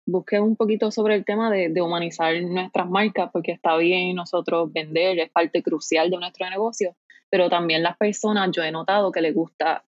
busquen 0.07 0.43
un 0.43 0.57
poquito 0.57 0.90
sobre 0.90 1.14
el 1.14 1.25
tema 1.25 1.50
de, 1.50 1.81
humanizar 1.81 2.40
nuestras 2.43 2.88
marcas, 2.88 3.31
porque 3.33 3.52
está 3.52 3.76
bien 3.76 4.17
nosotros 4.17 4.73
vender, 4.73 5.19
es 5.19 5.31
parte 5.31 5.62
crucial 5.62 6.11
de 6.11 6.19
nuestro 6.19 6.49
negocio, 6.49 6.97
pero 7.31 7.49
también 7.49 7.83
las 7.83 7.97
personas, 7.97 8.50
yo 8.52 8.62
he 8.62 8.73
notado 8.73 9.12
que 9.12 9.21
les 9.21 9.35
gusta 9.35 9.85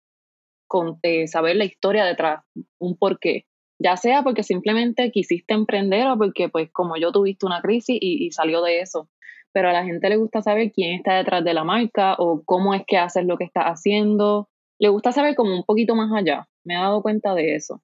eh, 1.02 1.26
saber 1.26 1.57
la 1.57 1.64
historia 1.64 2.05
detrás, 2.05 2.45
un 2.79 2.97
porqué, 2.97 3.47
ya 3.79 3.97
sea 3.97 4.23
porque 4.23 4.43
simplemente 4.43 5.11
quisiste 5.11 5.55
emprender 5.55 6.07
o 6.07 6.19
porque 6.19 6.49
pues 6.49 6.71
como 6.71 6.97
yo 6.97 7.12
tuviste 7.12 7.47
una 7.47 7.62
crisis 7.62 7.99
y, 8.00 8.26
y 8.26 8.31
salió 8.31 8.62
de 8.62 8.81
eso, 8.81 9.09
pero 9.52 9.71
a 9.71 9.73
la 9.73 9.85
gente 9.85 10.09
le 10.09 10.17
gusta 10.17 10.43
saber 10.43 10.71
quién 10.71 10.95
está 10.95 11.17
detrás 11.17 11.43
de 11.45 11.55
la 11.55 11.64
marca 11.64 12.14
o 12.19 12.43
cómo 12.45 12.75
es 12.75 12.83
que 12.87 12.99
haces 12.99 13.25
lo 13.25 13.38
que 13.38 13.45
estás 13.45 13.64
haciendo, 13.64 14.50
le 14.80 14.88
gusta 14.88 15.12
saber 15.12 15.37
como 15.37 15.54
un 15.54 15.64
poquito 15.64 15.94
más 15.94 16.10
allá. 16.12 16.46
Me 16.64 16.75
he 16.75 16.78
dado 16.78 17.02
cuenta 17.02 17.34
de 17.34 17.54
eso. 17.54 17.80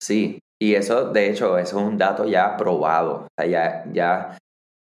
Sí, 0.00 0.38
y 0.60 0.74
eso, 0.74 1.10
de 1.10 1.30
hecho, 1.30 1.58
eso 1.58 1.78
es 1.78 1.84
un 1.84 1.96
dato 1.96 2.24
ya 2.26 2.56
probado. 2.56 3.24
O 3.24 3.28
sea, 3.36 3.46
ya, 3.46 3.84
ya, 3.92 4.38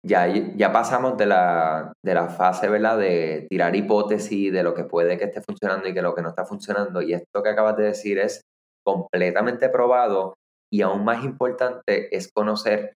ya, 0.06 0.28
ya 0.28 0.72
pasamos 0.72 1.18
de 1.18 1.26
la, 1.26 1.92
de 2.04 2.14
la 2.14 2.30
fase, 2.30 2.70
¿verdad? 2.70 2.98
De 2.98 3.46
tirar 3.50 3.76
hipótesis 3.76 4.54
de 4.54 4.64
lo 4.64 4.74
que 4.74 4.86
puede 4.86 5.18
que 5.18 5.26
esté 5.26 5.42
funcionando 5.42 5.88
y 5.88 5.94
que 5.94 6.02
lo 6.02 6.16
que 6.16 6.22
no 6.22 6.30
está 6.30 6.46
funcionando. 6.46 7.02
Y 7.02 7.14
esto 7.14 7.44
que 7.44 7.50
acabas 7.50 7.76
de 7.78 7.84
decir 7.84 8.20
es 8.20 8.42
completamente 8.86 9.68
probado 9.70 10.36
y 10.72 10.82
aún 10.82 11.04
más 11.04 11.24
importante 11.26 12.16
es 12.16 12.32
conocer. 12.32 12.94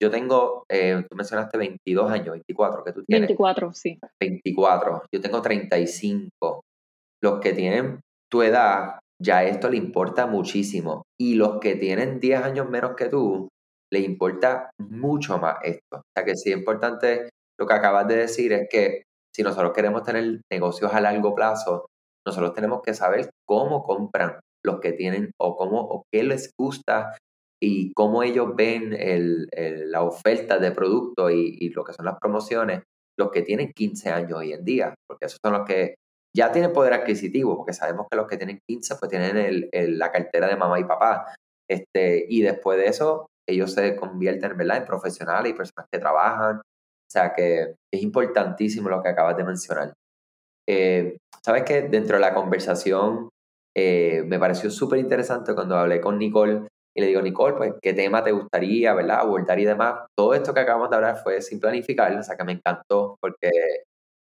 Yo 0.00 0.10
tengo, 0.10 0.64
eh, 0.70 1.04
tú 1.08 1.16
mencionaste 1.16 1.58
22 1.58 2.10
años, 2.10 2.30
24 2.30 2.84
que 2.84 2.92
tú 2.92 3.04
tienes. 3.04 3.28
24, 3.28 3.72
sí. 3.72 3.98
24. 4.20 5.02
Yo 5.12 5.20
tengo 5.20 5.42
35 5.42 6.62
los 7.22 7.40
que 7.40 7.52
tienen 7.52 8.00
tu 8.30 8.42
edad, 8.42 8.98
ya 9.20 9.44
esto 9.44 9.68
le 9.68 9.76
importa 9.76 10.26
muchísimo. 10.26 11.02
Y 11.18 11.34
los 11.34 11.58
que 11.58 11.76
tienen 11.76 12.20
10 12.20 12.42
años 12.42 12.68
menos 12.68 12.94
que 12.96 13.08
tú, 13.08 13.48
le 13.92 14.00
importa 14.00 14.70
mucho 14.78 15.38
más 15.38 15.56
esto. 15.62 15.98
O 15.98 16.02
sea 16.14 16.24
que 16.24 16.36
sí 16.36 16.50
es 16.50 16.58
importante 16.58 17.28
lo 17.58 17.66
que 17.66 17.74
acabas 17.74 18.06
de 18.06 18.16
decir 18.16 18.52
es 18.52 18.68
que 18.70 19.02
si 19.34 19.42
nosotros 19.42 19.72
queremos 19.72 20.02
tener 20.02 20.40
negocios 20.50 20.92
a 20.92 21.00
largo 21.00 21.34
plazo, 21.34 21.86
nosotros 22.26 22.54
tenemos 22.54 22.82
que 22.82 22.94
saber 22.94 23.30
cómo 23.46 23.82
compran 23.82 24.38
los 24.64 24.80
que 24.80 24.92
tienen 24.92 25.32
o 25.40 25.56
cómo 25.56 25.80
o 25.80 26.04
qué 26.12 26.22
les 26.22 26.52
gusta 26.58 27.16
y 27.60 27.92
cómo 27.94 28.22
ellos 28.22 28.54
ven 28.54 28.92
el, 28.92 29.48
la 29.90 30.02
oferta 30.02 30.58
de 30.58 30.70
producto 30.70 31.30
y, 31.30 31.56
y, 31.58 31.70
lo 31.70 31.84
que 31.84 31.92
son 31.92 32.04
las 32.04 32.18
promociones, 32.20 32.82
los 33.18 33.30
que 33.30 33.42
tienen 33.42 33.72
15 33.72 34.10
años 34.10 34.38
hoy 34.38 34.52
en 34.52 34.64
día, 34.64 34.94
porque 35.08 35.26
esos 35.26 35.38
son 35.44 35.54
los 35.54 35.66
que 35.66 35.96
ya 36.38 36.52
tienen 36.52 36.72
poder 36.72 36.92
adquisitivo, 36.92 37.56
porque 37.56 37.72
sabemos 37.72 38.06
que 38.10 38.16
los 38.16 38.28
que 38.28 38.36
tienen 38.36 38.60
15 38.66 38.96
pues 38.96 39.10
tienen 39.10 39.68
el, 39.72 39.98
la 39.98 40.12
cartera 40.12 40.46
de 40.46 40.56
mamá 40.56 40.78
y 40.78 40.84
papá. 40.84 41.34
Este, 41.68 42.26
y 42.28 42.42
después 42.42 42.78
de 42.78 42.86
eso, 42.86 43.26
ellos 43.48 43.72
se 43.72 43.96
convierten 43.96 44.56
¿verdad? 44.56 44.78
en 44.78 44.84
profesionales 44.84 45.50
y 45.52 45.56
personas 45.56 45.86
que 45.90 45.98
trabajan. 45.98 46.58
O 46.58 47.10
sea 47.10 47.32
que 47.32 47.74
es 47.92 48.02
importantísimo 48.02 48.88
lo 48.88 49.02
que 49.02 49.08
acabas 49.08 49.36
de 49.36 49.44
mencionar. 49.44 49.92
Eh, 50.68 51.16
Sabes 51.44 51.62
que 51.64 51.82
dentro 51.82 52.16
de 52.16 52.20
la 52.20 52.34
conversación 52.34 53.30
eh, 53.76 54.22
me 54.26 54.38
pareció 54.38 54.70
súper 54.70 54.98
interesante 54.98 55.54
cuando 55.54 55.76
hablé 55.76 56.00
con 56.00 56.18
Nicole 56.18 56.68
y 56.94 57.00
le 57.00 57.06
digo, 57.06 57.22
Nicole, 57.22 57.56
pues, 57.56 57.72
¿qué 57.80 57.94
tema 57.94 58.22
te 58.22 58.32
gustaría, 58.32 58.92
verdad? 58.92 59.20
Abordar 59.20 59.58
y 59.58 59.64
demás. 59.64 60.06
Todo 60.16 60.34
esto 60.34 60.52
que 60.52 60.60
acabamos 60.60 60.90
de 60.90 60.96
hablar 60.96 61.16
fue 61.22 61.40
sin 61.40 61.60
planificar, 61.60 62.14
o 62.14 62.22
sea, 62.22 62.36
que 62.36 62.44
me 62.44 62.52
encantó 62.52 63.16
porque 63.20 63.50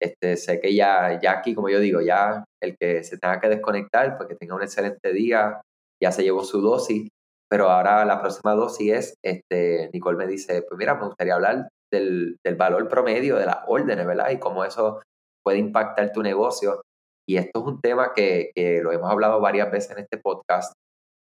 este, 0.01 0.37
sé 0.37 0.61
que 0.61 0.75
ya, 0.75 1.19
ya 1.21 1.33
aquí, 1.33 1.55
como 1.55 1.69
yo 1.69 1.81
digo, 1.81 2.01
ya 2.01 2.45
el 2.63 2.77
que 2.79 3.05
se 3.05 3.19
tenga 3.19 3.41
que 3.41 3.49
desconectar, 3.49 4.17
pues 4.17 4.29
que 4.29 4.37
tenga 4.37 4.55
un 4.55 4.63
excelente 4.63 5.13
día, 5.13 5.61
ya 6.03 6.13
se 6.13 6.23
llevó 6.23 6.45
su 6.45 6.61
dosis, 6.61 7.09
pero 7.49 7.71
ahora 7.71 8.05
la 8.05 8.21
próxima 8.21 8.55
dosis 8.55 8.93
es, 8.93 9.15
este, 9.25 9.91
Nicole 9.93 10.19
me 10.19 10.27
dice, 10.27 10.63
pues 10.63 10.79
mira, 10.79 10.95
me 10.95 11.07
gustaría 11.07 11.35
hablar 11.35 11.69
del, 11.93 12.37
del 12.45 12.57
valor 12.57 12.89
promedio 12.89 13.37
de 13.37 13.47
las 13.47 13.59
órdenes, 13.67 14.07
¿verdad? 14.07 14.31
Y 14.31 14.39
cómo 14.39 14.65
eso 14.65 15.01
puede 15.45 15.59
impactar 15.59 16.13
tu 16.13 16.23
negocio. 16.23 16.83
Y 17.29 17.37
esto 17.37 17.61
es 17.61 17.67
un 17.67 17.81
tema 17.81 18.13
que, 18.15 18.51
que 18.55 18.81
lo 18.83 18.93
hemos 18.93 19.11
hablado 19.11 19.41
varias 19.41 19.71
veces 19.71 19.93
en 19.93 19.99
este 19.99 20.19
podcast. 20.19 20.73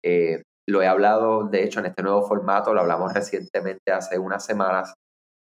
Eh, 0.04 0.42
lo 0.68 0.82
he 0.82 0.88
hablado, 0.88 1.44
de 1.44 1.64
hecho, 1.64 1.80
en 1.80 1.88
este 1.88 2.02
nuevo 2.02 2.24
formato, 2.28 2.74
lo 2.74 2.82
hablamos 2.82 3.14
recientemente 3.14 3.92
hace 3.92 4.18
unas 4.18 4.44
semanas. 4.44 4.94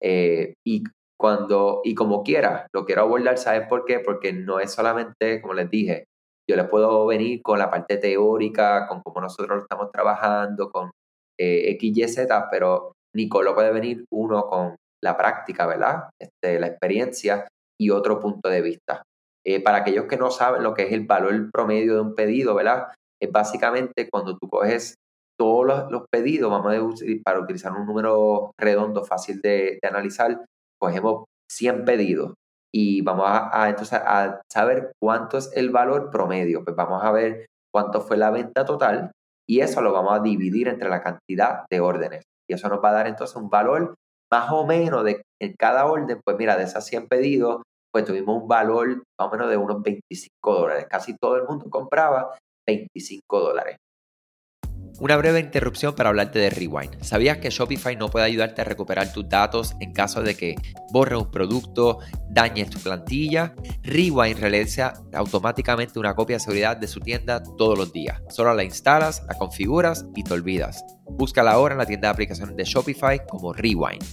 Eh, 0.02 0.54
y 0.66 0.82
cuando, 1.22 1.82
y 1.84 1.94
como 1.94 2.24
quiera, 2.24 2.66
lo 2.74 2.84
quiero 2.84 3.02
abordar, 3.02 3.38
¿sabes 3.38 3.68
por 3.68 3.84
qué? 3.84 4.00
Porque 4.00 4.32
no 4.32 4.58
es 4.58 4.72
solamente, 4.72 5.40
como 5.40 5.54
les 5.54 5.70
dije, 5.70 6.06
yo 6.50 6.56
les 6.56 6.68
puedo 6.68 7.06
venir 7.06 7.40
con 7.42 7.60
la 7.60 7.70
parte 7.70 7.96
teórica, 7.96 8.88
con 8.88 9.02
cómo 9.02 9.20
nosotros 9.20 9.56
lo 9.56 9.62
estamos 9.62 9.92
trabajando, 9.92 10.68
con 10.68 10.90
eh, 11.38 11.70
X, 11.74 11.96
Y, 11.96 12.08
Z, 12.08 12.48
pero 12.50 12.94
Nicolo 13.14 13.54
puede 13.54 13.70
venir 13.70 14.04
uno 14.10 14.48
con 14.48 14.74
la 15.00 15.16
práctica, 15.16 15.64
¿verdad? 15.64 16.10
Este, 16.20 16.58
la 16.58 16.66
experiencia 16.66 17.46
y 17.80 17.90
otro 17.90 18.18
punto 18.18 18.48
de 18.48 18.60
vista. 18.60 19.04
Eh, 19.46 19.62
para 19.62 19.78
aquellos 19.78 20.06
que 20.06 20.16
no 20.16 20.32
saben 20.32 20.64
lo 20.64 20.74
que 20.74 20.82
es 20.82 20.92
el 20.92 21.06
valor 21.06 21.52
promedio 21.52 21.94
de 21.94 22.00
un 22.00 22.16
pedido, 22.16 22.56
¿verdad? 22.56 22.88
Es 23.22 23.30
básicamente 23.30 24.08
cuando 24.10 24.36
tú 24.36 24.48
coges 24.48 24.96
todos 25.38 25.88
los, 25.88 26.02
pedidos, 26.10 26.50
vamos 26.50 26.74
a 26.74 27.22
para 27.24 27.38
utilizar 27.38 27.72
un 27.72 27.86
número 27.86 28.50
redondo, 28.58 29.04
fácil 29.04 29.40
de, 29.40 29.78
analizar, 29.82 30.44
cogemos 30.82 31.24
100 31.50 31.84
pedidos 31.84 32.34
y 32.74 33.02
vamos 33.02 33.26
a, 33.28 33.68
entonces 33.68 34.00
a 34.02 34.40
saber 34.50 34.92
cuánto 35.00 35.38
es 35.38 35.50
el 35.54 35.70
valor 35.70 36.10
promedio. 36.10 36.64
Pues 36.64 36.74
vamos 36.74 37.04
a 37.04 37.12
ver 37.12 37.46
cuánto 37.72 38.00
fue 38.00 38.16
la 38.16 38.30
venta 38.30 38.64
total 38.64 39.12
y 39.48 39.60
eso 39.60 39.80
lo 39.80 39.92
vamos 39.92 40.14
a 40.14 40.22
dividir 40.22 40.68
entre 40.68 40.88
la 40.88 41.02
cantidad 41.02 41.66
de 41.70 41.80
órdenes. 41.80 42.24
Y 42.48 42.54
eso 42.54 42.68
nos 42.68 42.82
va 42.82 42.90
a 42.90 42.94
dar 42.94 43.06
entonces 43.06 43.36
un 43.36 43.48
valor 43.48 43.94
más 44.30 44.50
o 44.50 44.66
menos 44.66 45.04
de 45.04 45.22
en 45.40 45.54
cada 45.58 45.86
orden, 45.86 46.20
pues 46.24 46.36
mira, 46.38 46.56
de 46.56 46.64
esas 46.64 46.86
100 46.86 47.06
pedidos, 47.08 47.62
pues 47.92 48.04
tuvimos 48.04 48.42
un 48.42 48.48
valor 48.48 49.02
más 49.18 49.28
o 49.28 49.30
menos 49.30 49.50
de 49.50 49.56
unos 49.56 49.82
25 49.82 50.54
dólares. 50.54 50.86
Casi 50.88 51.16
todo 51.16 51.36
el 51.36 51.44
mundo 51.44 51.66
compraba 51.68 52.34
25 52.66 53.40
dólares. 53.40 53.76
Una 55.02 55.16
breve 55.16 55.40
interrupción 55.40 55.96
para 55.96 56.10
hablarte 56.10 56.38
de 56.38 56.48
Rewind. 56.48 57.02
¿Sabías 57.02 57.38
que 57.38 57.50
Shopify 57.50 57.96
no 57.96 58.08
puede 58.08 58.24
ayudarte 58.24 58.60
a 58.60 58.64
recuperar 58.64 59.12
tus 59.12 59.28
datos 59.28 59.74
en 59.80 59.92
caso 59.92 60.22
de 60.22 60.36
que 60.36 60.54
borres 60.92 61.18
un 61.18 61.28
producto, 61.28 61.98
dañes 62.30 62.70
tu 62.70 62.78
plantilla? 62.78 63.52
Rewind 63.82 64.38
realiza 64.38 64.92
automáticamente 65.12 65.98
una 65.98 66.14
copia 66.14 66.36
de 66.36 66.40
seguridad 66.40 66.76
de 66.76 66.86
su 66.86 67.00
tienda 67.00 67.42
todos 67.42 67.76
los 67.76 67.92
días. 67.92 68.22
Solo 68.28 68.54
la 68.54 68.62
instalas, 68.62 69.26
la 69.26 69.36
configuras 69.36 70.06
y 70.14 70.22
te 70.22 70.34
olvidas. 70.34 70.84
Búscala 71.04 71.50
ahora 71.50 71.74
en 71.74 71.78
la 71.78 71.86
tienda 71.86 72.06
de 72.06 72.12
aplicaciones 72.12 72.54
de 72.54 72.62
Shopify 72.62 73.26
como 73.26 73.52
Rewind. 73.52 74.04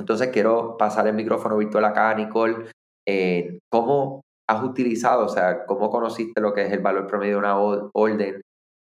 Entonces 0.00 0.28
quiero 0.28 0.78
pasar 0.78 1.06
el 1.08 1.14
micrófono 1.14 1.58
virtual 1.58 1.84
acá 1.84 2.14
Nicole. 2.14 2.70
Eh, 3.06 3.58
¿Cómo 3.70 4.22
has 4.48 4.64
utilizado, 4.64 5.26
o 5.26 5.28
sea, 5.28 5.66
cómo 5.66 5.90
conociste 5.90 6.40
lo 6.40 6.54
que 6.54 6.62
es 6.62 6.72
el 6.72 6.80
valor 6.80 7.06
promedio 7.06 7.34
de 7.34 7.38
una 7.38 7.58
orden 7.58 8.40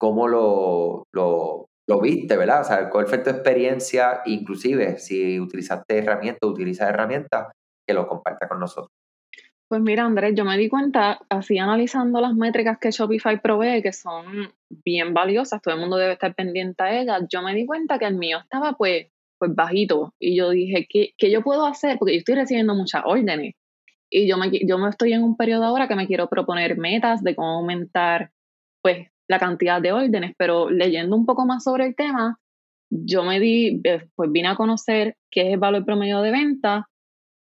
cómo 0.01 0.27
lo, 0.27 1.07
lo, 1.13 2.01
viste, 2.01 2.35
¿verdad? 2.35 2.61
O 2.61 2.63
sea, 2.63 2.89
cuál 2.89 3.05
fue 3.05 3.19
tu 3.19 3.29
experiencia, 3.29 4.21
inclusive 4.25 4.97
si 4.97 5.39
utilizaste 5.39 5.99
herramientas, 5.99 6.49
utilizas 6.49 6.89
herramientas, 6.89 7.49
que 7.87 7.93
lo 7.93 8.07
comparta 8.07 8.47
con 8.47 8.59
nosotros. 8.59 8.89
Pues 9.69 9.79
mira, 9.79 10.03
Andrés, 10.03 10.33
yo 10.35 10.43
me 10.43 10.57
di 10.57 10.69
cuenta, 10.69 11.19
así 11.29 11.59
analizando 11.59 12.19
las 12.19 12.33
métricas 12.33 12.79
que 12.79 12.89
Shopify 12.89 13.39
provee, 13.39 13.83
que 13.83 13.93
son 13.93 14.51
bien 14.83 15.13
valiosas, 15.13 15.61
todo 15.61 15.75
el 15.75 15.79
mundo 15.79 15.97
debe 15.97 16.13
estar 16.13 16.33
pendiente 16.33 16.81
a 16.81 16.99
ellas, 16.99 17.21
yo 17.29 17.43
me 17.43 17.53
di 17.53 17.67
cuenta 17.67 17.99
que 17.99 18.05
el 18.05 18.15
mío 18.15 18.39
estaba 18.39 18.73
pues, 18.73 19.05
pues 19.37 19.53
bajito. 19.53 20.15
Y 20.19 20.35
yo 20.35 20.49
dije, 20.49 20.87
¿qué, 20.89 21.13
¿qué 21.15 21.29
yo 21.29 21.43
puedo 21.43 21.67
hacer? 21.67 21.99
Porque 21.99 22.13
yo 22.13 22.19
estoy 22.19 22.35
recibiendo 22.35 22.73
muchas 22.73 23.03
órdenes. 23.05 23.53
Y 24.09 24.27
yo 24.27 24.37
me, 24.37 24.49
yo 24.65 24.79
me 24.79 24.89
estoy 24.89 25.13
en 25.13 25.23
un 25.23 25.37
periodo 25.37 25.65
ahora 25.65 25.87
que 25.87 25.95
me 25.95 26.07
quiero 26.07 26.27
proponer 26.27 26.75
metas 26.77 27.23
de 27.23 27.35
cómo 27.35 27.59
aumentar 27.59 28.31
pues 28.81 29.11
la 29.31 29.39
cantidad 29.39 29.81
de 29.81 29.93
órdenes, 29.93 30.33
pero 30.37 30.69
leyendo 30.69 31.15
un 31.15 31.25
poco 31.25 31.45
más 31.45 31.63
sobre 31.63 31.85
el 31.85 31.95
tema, 31.95 32.37
yo 32.89 33.23
me 33.23 33.39
di, 33.39 33.79
eh, 33.85 34.05
pues 34.13 34.29
vine 34.29 34.49
a 34.49 34.55
conocer 34.55 35.15
qué 35.31 35.47
es 35.47 35.53
el 35.53 35.59
valor 35.59 35.85
promedio 35.85 36.19
de 36.21 36.31
venta 36.31 36.89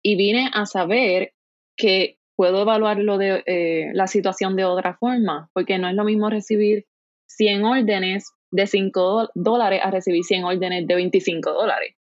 y 0.03 0.17
vine 0.17 0.51
a 0.53 0.65
saber 0.65 1.35
que 1.77 2.17
puedo 2.37 2.63
evaluar 2.63 2.99
lo 2.99 3.19
de, 3.19 3.43
eh, 3.47 3.91
la 3.93 4.07
situación 4.07 4.57
de 4.57 4.65
otra 4.65 4.97
forma, 4.97 5.51
porque 5.53 5.79
no 5.79 5.89
es 5.89 5.95
lo 5.95 6.05
mismo 6.05 6.31
recibir 6.31 6.87
100 7.29 7.65
órdenes 7.65 8.33
de 8.51 8.67
5 8.67 9.31
dólares 9.35 9.81
a 9.83 9.91
recibir 9.91 10.25
100 10.25 10.45
órdenes 10.45 10.87
de 10.87 10.95
25 10.95 11.53
dólares. 11.53 11.95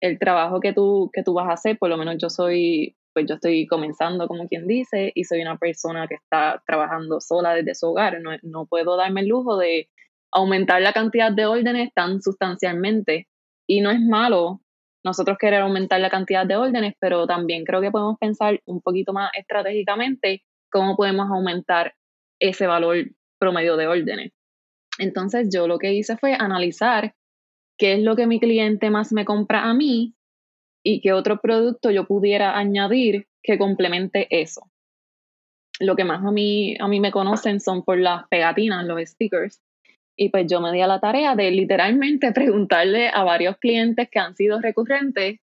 El 0.00 0.18
trabajo 0.18 0.58
que 0.58 0.72
tú, 0.72 1.08
que 1.12 1.22
tú 1.22 1.34
vas 1.34 1.48
a 1.48 1.52
hacer, 1.52 1.78
por 1.78 1.88
lo 1.88 1.96
menos 1.96 2.16
yo 2.18 2.30
soy 2.30 2.96
pues 3.12 3.26
yo 3.28 3.34
estoy 3.34 3.66
comenzando, 3.66 4.28
como 4.28 4.48
quien 4.48 4.66
dice, 4.66 5.12
y 5.14 5.24
soy 5.24 5.42
una 5.42 5.58
persona 5.58 6.06
que 6.06 6.14
está 6.14 6.62
trabajando 6.66 7.20
sola 7.20 7.54
desde 7.54 7.74
su 7.74 7.88
hogar. 7.88 8.20
No, 8.20 8.30
no 8.42 8.66
puedo 8.66 8.96
darme 8.96 9.22
el 9.22 9.28
lujo 9.28 9.56
de 9.56 9.88
aumentar 10.32 10.80
la 10.82 10.92
cantidad 10.92 11.32
de 11.32 11.46
órdenes 11.46 11.92
tan 11.94 12.22
sustancialmente. 12.22 13.28
Y 13.66 13.80
no 13.80 13.90
es 13.90 14.00
malo 14.00 14.60
nosotros 15.04 15.38
querer 15.38 15.62
aumentar 15.62 16.00
la 16.00 16.10
cantidad 16.10 16.46
de 16.46 16.56
órdenes, 16.56 16.94
pero 17.00 17.26
también 17.26 17.64
creo 17.64 17.80
que 17.80 17.90
podemos 17.90 18.18
pensar 18.18 18.60
un 18.66 18.80
poquito 18.80 19.12
más 19.12 19.30
estratégicamente 19.36 20.42
cómo 20.70 20.96
podemos 20.96 21.30
aumentar 21.30 21.94
ese 22.38 22.66
valor 22.66 22.96
promedio 23.38 23.76
de 23.76 23.86
órdenes. 23.86 24.32
Entonces 24.98 25.48
yo 25.52 25.66
lo 25.66 25.78
que 25.78 25.94
hice 25.94 26.16
fue 26.16 26.34
analizar 26.34 27.14
qué 27.78 27.94
es 27.94 28.02
lo 28.02 28.14
que 28.14 28.26
mi 28.26 28.38
cliente 28.38 28.90
más 28.90 29.12
me 29.12 29.24
compra 29.24 29.64
a 29.64 29.74
mí 29.74 30.14
y 30.82 31.00
qué 31.00 31.12
otro 31.12 31.40
producto 31.40 31.90
yo 31.90 32.06
pudiera 32.06 32.56
añadir 32.56 33.26
que 33.42 33.58
complemente 33.58 34.26
eso. 34.30 34.62
Lo 35.78 35.96
que 35.96 36.04
más 36.04 36.24
a 36.24 36.30
mí, 36.30 36.76
a 36.78 36.88
mí 36.88 37.00
me 37.00 37.10
conocen 37.10 37.60
son 37.60 37.84
por 37.84 37.98
las 37.98 38.28
pegatinas, 38.28 38.84
los 38.86 39.00
stickers. 39.02 39.60
Y 40.16 40.28
pues 40.28 40.46
yo 40.46 40.60
me 40.60 40.72
di 40.72 40.82
a 40.82 40.86
la 40.86 41.00
tarea 41.00 41.34
de 41.34 41.50
literalmente 41.50 42.32
preguntarle 42.32 43.08
a 43.08 43.24
varios 43.24 43.56
clientes 43.58 44.08
que 44.10 44.18
han 44.18 44.36
sido 44.36 44.60
recurrentes 44.60 45.40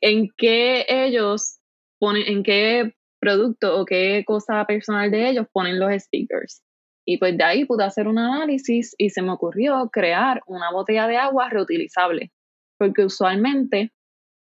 en 0.00 0.28
qué 0.36 0.86
ellos 0.88 1.58
ponen, 1.98 2.22
en 2.26 2.42
qué 2.42 2.94
producto 3.20 3.78
o 3.78 3.84
qué 3.84 4.24
cosa 4.26 4.64
personal 4.64 5.10
de 5.10 5.28
ellos 5.28 5.46
ponen 5.52 5.78
los 5.78 5.92
stickers. 5.92 6.62
Y 7.06 7.18
pues 7.18 7.36
de 7.36 7.44
ahí 7.44 7.64
pude 7.64 7.84
hacer 7.84 8.08
un 8.08 8.18
análisis 8.18 8.94
y 8.96 9.10
se 9.10 9.20
me 9.22 9.32
ocurrió 9.32 9.90
crear 9.92 10.42
una 10.46 10.70
botella 10.70 11.06
de 11.06 11.16
agua 11.16 11.48
reutilizable. 11.50 12.30
Porque 12.78 13.04
usualmente 13.04 13.92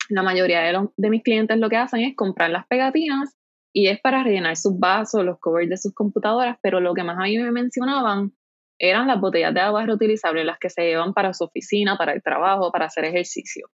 la 0.09 0.23
mayoría 0.23 0.61
de, 0.61 1.11
mis 1.11 1.23
clientes 1.23 1.57
lo 1.59 1.69
que 1.69 1.77
hacen 1.77 2.01
es 2.01 2.17
comprar 2.17 2.51
las 2.51 2.67
pegatinas 2.67 3.37
y 3.73 3.89
es 3.89 4.01
para 4.01 4.23
rellenar 4.23 4.57
sus 4.57 4.79
vasos, 4.79 5.25
los 5.25 5.39
covers 5.41 5.69
de 5.69 5.77
sus 5.77 5.95
computadoras, 5.95 6.59
pero 6.63 6.81
lo 6.81 6.95
que 6.95 7.03
más 7.03 7.17
a 7.19 7.23
mí 7.23 7.39
me 7.39 7.51
mencionaban 7.51 8.33
eran 8.79 9.07
las 9.07 9.21
botellas 9.21 9.55
de 9.55 9.61
agua 9.61 9.87
reutilizables, 9.87 10.45
las 10.45 10.59
que 10.59 10.71
se 10.71 10.83
llevan 10.83 11.15
para 11.15 11.33
su 11.33 11.45
oficina, 11.45 11.97
para 11.97 12.13
el 12.13 12.23
trabajo, 12.23 12.71
para 12.71 12.87
hacer 12.87 13.05
ejercicio. 13.05 13.69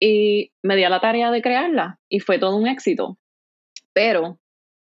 Y 0.00 0.52
me 0.62 0.76
di 0.76 0.82
la 0.82 1.00
tarea 1.00 1.30
de 1.30 1.42
crearla 1.42 1.98
y 2.08 2.20
fue 2.20 2.38
todo 2.38 2.56
un 2.56 2.66
éxito. 2.66 3.18
Pero 3.92 4.38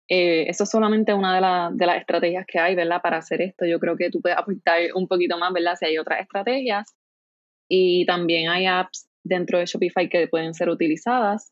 eh, 0.10 0.46
eso 0.48 0.64
es 0.64 0.70
solamente 0.70 1.14
una 1.14 1.34
de, 1.70 1.76
de, 1.76 1.86
las 1.86 1.98
estrategias 1.98 2.46
que 2.48 2.60
hay, 2.60 2.76
¿verdad? 2.76 3.02
Para 3.02 3.18
hacer 3.18 3.42
esto. 3.42 3.66
Yo 3.66 3.80
creo 3.80 3.98
que 3.98 4.10
tú 4.10 4.22
puedes 4.22 4.38
aportar 4.38 4.80
un 4.94 5.08
poquito 5.08 5.38
más, 5.38 5.52
¿verdad? 5.52 5.76
Si 5.76 5.86
hay 5.86 5.98
otras 5.98 6.22
estrategias. 6.22 6.96
Y 7.70 8.06
también 8.06 8.50
hay 8.50 8.66
apps 8.66 9.07
dentro 9.28 9.60
de 9.60 9.66
Shopify 9.66 10.10
que 10.10 10.28
pueden 10.28 10.54
ser 10.54 10.70
utilizadas. 10.70 11.52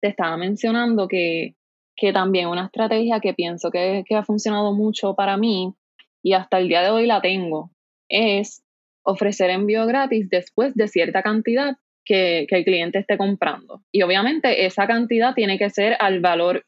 Te 0.00 0.08
estaba 0.08 0.36
mencionando 0.36 1.08
que, 1.08 1.54
que 1.96 2.12
también 2.12 2.48
una 2.48 2.66
estrategia 2.66 3.20
que 3.20 3.34
pienso 3.34 3.70
que, 3.70 4.04
que 4.06 4.14
ha 4.14 4.24
funcionado 4.24 4.72
mucho 4.72 5.14
para 5.14 5.36
mí 5.36 5.74
y 6.22 6.32
hasta 6.32 6.58
el 6.58 6.68
día 6.68 6.82
de 6.82 6.90
hoy 6.90 7.06
la 7.06 7.20
tengo, 7.20 7.70
es 8.08 8.62
ofrecer 9.04 9.50
envío 9.50 9.86
gratis 9.86 10.28
después 10.30 10.74
de 10.74 10.88
cierta 10.88 11.22
cantidad 11.22 11.76
que, 12.04 12.46
que, 12.48 12.56
el 12.56 12.64
cliente 12.64 12.98
esté 12.98 13.16
comprando. 13.16 13.82
Y 13.92 14.02
obviamente 14.02 14.66
esa 14.66 14.86
cantidad 14.86 15.34
tiene 15.34 15.58
que 15.58 15.70
ser 15.70 15.96
al 16.00 16.20
valor 16.20 16.64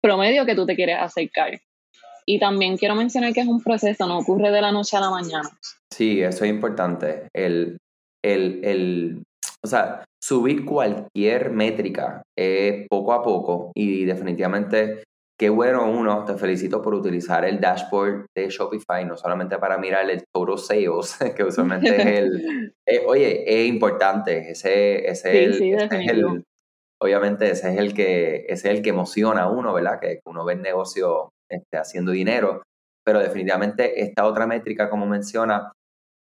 promedio 0.00 0.46
que 0.46 0.54
tú 0.54 0.66
te 0.66 0.76
quieres 0.76 0.96
acercar. 0.98 1.58
Y 2.26 2.38
también 2.38 2.76
quiero 2.76 2.94
mencionar 2.94 3.32
que 3.32 3.40
es 3.40 3.46
un 3.46 3.62
proceso, 3.62 4.06
no 4.06 4.18
ocurre 4.18 4.50
de 4.50 4.60
la 4.60 4.70
noche 4.70 4.96
a 4.98 5.00
la 5.00 5.10
mañana. 5.10 5.48
Sí, 5.90 6.20
eso 6.20 6.44
es 6.44 6.50
importante. 6.50 7.28
El, 7.34 7.78
el, 8.22 8.60
el, 8.64 9.22
o 9.64 9.68
sea, 9.68 10.04
subir 10.22 10.64
cualquier 10.64 11.50
métrica 11.50 12.22
eh, 12.38 12.86
poco 12.88 13.12
a 13.12 13.22
poco 13.22 13.72
y 13.74 14.04
definitivamente 14.04 15.02
qué 15.38 15.48
bueno 15.50 15.88
uno, 15.88 16.24
te 16.24 16.34
felicito 16.34 16.82
por 16.82 16.94
utilizar 16.94 17.44
el 17.44 17.60
dashboard 17.60 18.26
de 18.36 18.48
Shopify, 18.48 19.04
no 19.04 19.16
solamente 19.16 19.58
para 19.58 19.78
mirar 19.78 20.10
el 20.10 20.24
total 20.34 20.58
sales, 20.58 21.16
que 21.36 21.44
usualmente 21.44 21.96
es 21.96 22.18
el, 22.18 22.74
eh, 22.88 23.04
oye, 23.06 23.44
es 23.46 23.68
importante, 23.68 24.50
ese, 24.50 25.08
ese, 25.08 25.44
el, 25.44 25.62
ese 25.62 25.84
es 25.84 26.08
el, 26.10 26.44
obviamente 27.00 27.50
ese 27.50 27.72
es 27.72 27.78
el 27.78 27.94
que, 27.94 28.46
ese 28.48 28.70
es 28.70 28.76
el 28.76 28.82
que 28.82 28.90
emociona 28.90 29.42
a 29.42 29.50
uno, 29.50 29.72
¿verdad? 29.72 30.00
Que 30.00 30.20
uno 30.26 30.44
ve 30.44 30.54
el 30.54 30.62
negocio 30.62 31.30
este, 31.48 31.78
haciendo 31.78 32.10
dinero, 32.10 32.62
pero 33.04 33.20
definitivamente 33.20 34.02
esta 34.02 34.26
otra 34.26 34.46
métrica, 34.46 34.90
como 34.90 35.06
menciona, 35.06 35.72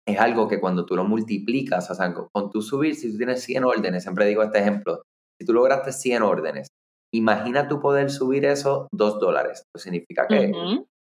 es 0.07 0.19
algo 0.19 0.49
que 0.49 0.61
cuando 0.61 0.85
tú 0.85 0.97
lo 0.97 1.05
multiplicas, 1.05 1.91
o 1.91 1.95
sea, 1.95 2.13
con 2.13 2.51
tu 2.51 2.61
subir, 2.61 2.97
si 2.97 3.11
tú 3.13 3.19
tienes 3.19 3.43
100 3.43 3.65
órdenes, 3.65 4.03
siempre 4.03 4.27
digo 4.27 4.43
este 4.43 4.59
ejemplo, 4.59 5.03
si 5.39 5.47
tú 5.47 5.53
lograste 5.53 5.93
100 5.93 6.23
órdenes, 6.23 6.69
imagina 7.15 7.69
tú 7.69 7.81
poder 7.81 8.11
subir 8.11 8.45
eso 8.45 8.89
2 8.93 9.21
dólares, 9.21 9.65
pues 9.73 9.85
significa 9.85 10.27
que 10.27 10.51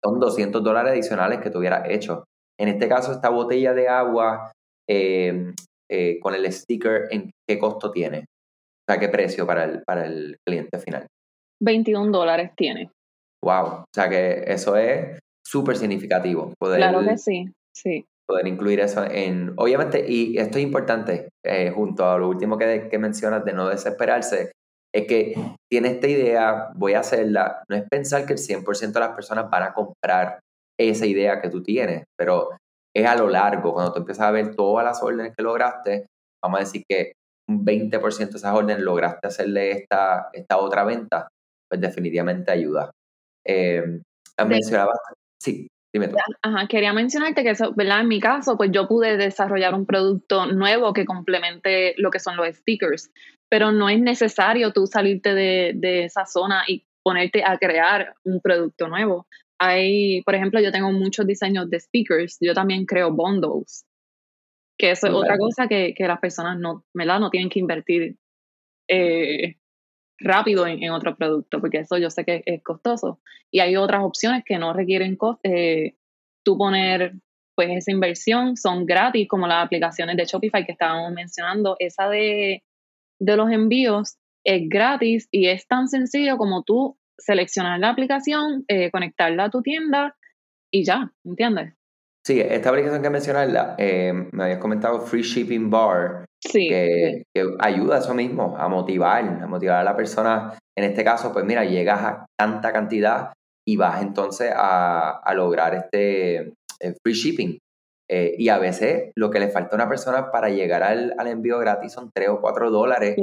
son 0.04 0.20
200 0.20 0.64
dólares 0.64 0.94
adicionales 0.94 1.40
que 1.40 1.50
tú 1.50 1.60
hubieras 1.60 1.90
hecho. 1.90 2.26
En 2.60 2.68
este 2.68 2.90
caso, 2.90 3.12
esta 3.12 3.30
botella 3.30 3.74
de 3.74 3.88
agua 3.88 4.52
em, 4.88 5.54
eh, 5.90 6.20
con 6.20 6.36
el 6.36 6.52
sticker, 6.52 7.08
¿en 7.10 7.32
qué 7.48 7.58
costo 7.58 7.92
tiene? 7.92 8.20
O 8.20 8.92
sea, 8.92 9.00
¿qué 9.00 9.08
precio 9.08 9.46
para 9.46 9.64
el, 9.64 9.84
para 9.84 10.06
el 10.06 10.38
cliente 10.46 10.78
final? 10.80 11.08
21 11.62 12.12
dólares 12.12 12.52
tiene. 12.56 12.92
Wow, 13.44 13.66
o 13.66 13.86
sea 13.96 14.10
que 14.10 14.44
eso 14.48 14.76
es 14.76 15.20
súper 15.46 15.78
significativo. 15.78 16.54
Poder, 16.60 16.80
claro 16.80 17.02
que 17.06 17.18
sí, 17.18 17.50
sí 17.74 18.06
poder 18.30 18.48
incluir 18.48 18.80
eso 18.80 19.04
en, 19.04 19.54
obviamente, 19.58 20.06
y 20.08 20.38
esto 20.38 20.60
es 20.60 20.64
importante, 20.64 21.30
eh, 21.44 21.72
junto 21.72 22.08
a 22.08 22.20
lo 22.20 22.30
último 22.30 22.60
que, 22.60 22.88
que 22.88 23.00
mencionas 23.00 23.44
de 23.44 23.54
no 23.54 23.68
desesperarse, 23.68 24.52
es 24.94 25.08
que 25.08 25.34
tiene 25.68 25.90
esta 25.90 26.08
idea, 26.08 26.70
voy 26.76 26.94
a 26.94 27.00
hacerla, 27.00 27.64
no 27.68 27.76
es 27.76 27.84
pensar 27.90 28.28
que 28.28 28.34
el 28.34 28.40
100% 28.40 28.94
de 28.94 29.00
las 29.00 29.16
personas 29.16 29.50
van 29.50 29.64
a 29.64 29.74
comprar 29.74 30.40
esa 30.80 31.08
idea 31.08 31.42
que 31.42 31.50
tú 31.50 31.64
tienes, 31.64 32.04
pero 32.16 32.50
es 32.96 33.06
a 33.08 33.16
lo 33.16 33.28
largo, 33.30 33.74
cuando 33.74 33.94
tú 33.94 34.00
empiezas 34.00 34.28
a 34.28 34.32
ver 34.32 34.56
todas 34.56 34.86
las 34.86 35.02
órdenes 35.02 35.34
que 35.36 35.44
lograste, 35.44 36.06
vamos 36.44 36.60
a 36.60 36.64
decir 36.64 36.84
que 36.88 37.14
un 37.50 37.66
20% 37.66 38.30
de 38.30 38.38
esas 38.38 38.54
órdenes 38.54 38.84
lograste 38.84 39.28
hacerle 39.28 39.72
esta, 39.72 40.30
esta 40.34 40.58
otra 40.60 40.84
venta, 40.84 41.28
pues 41.68 41.82
definitivamente 41.82 42.52
ayuda. 42.52 42.92
Eh, 43.46 44.02
mencionaba, 44.48 44.94
sí. 45.42 45.68
Ajá, 46.42 46.68
quería 46.68 46.94
mencionarte 46.94 47.44
que 47.44 47.52
eso, 47.52 47.74
¿verdad? 47.76 48.02
En 48.02 48.08
mi 48.08 48.20
caso, 48.20 48.58
pues 48.58 48.72
yo 48.72 48.88
pude 48.88 49.18
desarrollar 49.18 49.74
un 49.74 49.86
producto 49.86 50.46
nuevo 50.46 50.94
que 50.94 51.06
complemente 51.06 51.96
lo 51.98 52.12
que 52.12 52.20
son 52.20 52.38
los 52.38 52.48
stickers, 52.56 53.12
pero 53.50 53.72
no 53.72 53.90
es 53.90 54.00
necesario 54.00 54.72
tú 54.72 54.86
salirte 54.86 55.34
de, 55.34 55.74
de 55.76 56.06
esa 56.06 56.26
zona 56.26 56.64
y 56.68 56.86
ponerte 57.04 57.44
a 57.44 57.58
crear 57.58 58.14
un 58.24 58.40
producto 58.40 58.88
nuevo. 58.88 59.28
Hay, 59.60 60.22
por 60.22 60.36
ejemplo, 60.36 60.62
yo 60.62 60.72
tengo 60.72 60.92
muchos 60.92 61.26
diseños 61.26 61.70
de 61.70 61.80
stickers, 61.80 62.38
yo 62.40 62.54
también 62.54 62.86
creo 62.86 63.12
bundles, 63.12 63.86
que 64.78 64.92
eso 64.92 65.08
es 65.08 65.14
otra 65.14 65.38
cosa 65.38 65.68
que, 65.68 65.94
que, 65.94 66.08
las 66.08 66.20
personas 66.20 66.58
no, 66.58 66.86
¿verdad? 66.94 67.20
no 67.20 67.30
tienen 67.30 67.50
que 67.50 67.60
invertir 67.60 68.16
eh, 68.88 69.59
rápido 70.20 70.68
en, 70.68 70.92
otro 70.92 71.16
producto, 71.16 71.60
porque 71.60 71.80
eso 71.80 71.98
yo 71.98 72.10
sé 72.10 72.26
que 72.26 72.44
es 72.46 72.64
costoso. 72.64 73.20
Y 73.52 73.60
hay 73.60 73.76
otras 73.76 74.04
opciones 74.04 74.44
que 74.46 74.58
no 74.58 74.74
requieren 74.74 75.18
eh, 75.44 75.96
tú 76.44 76.58
poner 76.58 77.14
pues 77.56 77.70
esa 77.72 77.92
inversión, 77.92 78.56
son 78.56 78.86
gratis, 78.86 79.28
como 79.28 79.46
las 79.46 79.66
aplicaciones 79.66 80.16
de 80.16 80.26
Shopify 80.26 80.66
que 80.66 80.72
estábamos 80.72 81.12
mencionando. 81.12 81.76
Esa 81.80 82.08
de, 82.08 82.64
de 83.20 83.36
los 83.36 83.52
envíos 83.52 84.18
es 84.46 84.70
gratis 84.70 85.28
y 85.30 85.48
es 85.48 85.68
tan 85.68 85.90
sencillo 85.90 86.38
como 86.38 86.64
tú 86.64 86.98
seleccionar 87.18 87.80
la 87.80 87.90
aplicación, 87.90 88.64
eh, 88.68 88.90
conectarla 88.92 89.46
a 89.46 89.50
tu 89.50 89.62
tienda 89.62 90.16
y 90.72 90.86
ya, 90.86 91.12
¿entiendes? 91.26 91.74
Sí, 92.26 92.40
esta 92.40 92.70
aplicación 92.70 93.02
que 93.02 93.10
mencionas, 93.10 93.76
eh, 93.78 94.14
me 94.32 94.44
habías 94.44 94.60
comentado 94.60 95.02
Free 95.02 95.24
Shipping 95.24 95.70
Bar, 95.70 96.26
que, 96.42 97.24
ayuda 97.60 97.96
a 97.96 98.00
eso 98.00 98.14
mismo, 98.14 98.56
a 98.58 98.68
motivar, 98.68 99.24
a 99.26 99.48
motivar 99.48 99.78
a 99.78 99.84
la 99.84 99.96
persona. 99.96 100.58
En 100.78 100.86
este 100.86 101.04
caso, 101.04 101.34
pues 101.34 101.46
mira, 101.46 101.66
llegas 101.66 102.02
a 102.02 102.26
tanta 102.38 102.72
cantidad 102.72 103.34
y 103.68 103.76
vas 103.78 104.02
entonces 104.02 104.52
a, 104.56 105.22
lograr 105.36 105.76
este 105.76 106.54
eh, 106.80 106.96
free 107.04 107.14
shipping. 107.14 107.58
Eh, 108.12 108.36
y 108.40 108.50
a 108.50 108.58
veces 108.58 109.12
lo 109.16 109.30
que 109.30 109.40
le 109.40 109.50
falta 109.50 109.76
a 109.76 109.76
una 109.76 109.90
persona 109.90 110.32
para 110.32 110.50
llegar 110.50 110.82
al, 110.82 111.14
envío 111.28 111.60
gratis 111.60 111.94
son 111.94 112.10
3 112.14 112.30
o 112.30 112.42
4 112.42 112.72
dólares. 112.72 113.16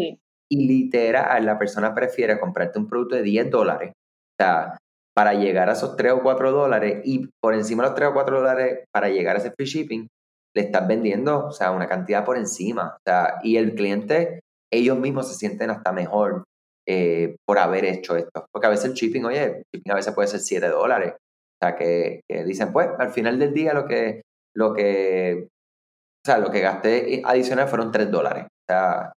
Y 0.49 0.67
literal, 0.69 1.45
la 1.45 1.59
persona 1.59 1.95
prefiere 1.95 2.39
comprarte 2.39 2.79
un 2.79 2.89
producto 2.89 3.17
de 3.17 3.23
10 3.23 3.51
dólares. 3.51 3.93
O 3.93 4.45
sea, 4.45 4.79
para 5.17 5.33
llegar 5.33 5.69
a 5.71 5.73
esos 5.73 5.97
3 5.97 6.13
o 6.13 6.23
4 6.23 6.53
dólares 6.53 7.01
y 7.05 7.29
por 7.43 7.55
encima 7.55 7.83
de 7.83 7.89
los 7.89 7.97
3 7.97 8.11
o 8.11 8.13
4 8.13 8.39
dólares 8.39 8.85
para 8.93 9.09
llegar 9.09 9.37
a 9.37 9.39
ese 9.39 9.51
free 9.51 9.67
shipping, 9.67 10.07
le 10.57 10.63
estás 10.63 10.89
vendiendo, 10.89 11.49
o 11.49 11.53
sea, 11.53 11.71
una 11.71 11.87
cantidad 11.87 12.25
por 12.25 12.39
encima. 12.39 12.95
O 12.97 13.01
sea, 13.07 13.41
y 13.43 13.59
el 13.59 13.75
cliente, 13.75 14.41
ellos 14.73 14.99
mismos 14.99 15.29
se 15.29 15.35
sienten 15.35 15.69
hasta 15.69 15.93
mejor 15.93 16.45
eh, 16.89 17.37
por 17.47 17.59
haber 17.59 17.85
hecho 17.85 18.17
esto. 18.17 18.47
Porque 18.51 18.67
a 18.67 18.71
veces 18.71 18.87
el 18.87 18.95
shipping, 18.95 19.27
oye, 19.27 19.63
a 19.87 19.95
veces 19.95 20.15
puede 20.15 20.29
ser 20.29 20.41
7 20.41 20.69
dólares. 20.69 21.13
O 21.13 21.59
sea, 21.61 21.77
que, 21.77 22.23
dicen, 22.47 22.73
pues, 22.73 22.89
al 22.99 23.11
final 23.11 23.39
del 23.39 23.53
día 23.53 23.75
lo 23.75 23.87
que, 23.87 24.23
lo 24.55 24.73
que, 24.73 25.47
o 25.47 26.27
sea, 26.27 26.39
lo 26.39 26.51
que 26.51 26.61
gasté 26.61 27.21
adicional 27.23 27.69
fueron 27.69 27.93
3 27.93 28.11
dólares. 28.11 28.45
O 28.45 28.73
sea, 28.73 29.13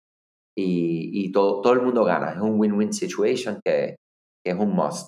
y, 0.57 1.25
y 1.25 1.31
todo, 1.31 1.61
todo 1.61 1.71
el 1.71 1.81
mundo 1.81 2.03
gana. 2.03 2.31
Es 2.31 2.41
un 2.41 2.59
win-win 2.59 2.91
situation 2.91 3.61
que, 3.63 3.95
que, 4.43 4.51
es 4.51 4.57
un 4.57 4.75
must. 4.75 5.07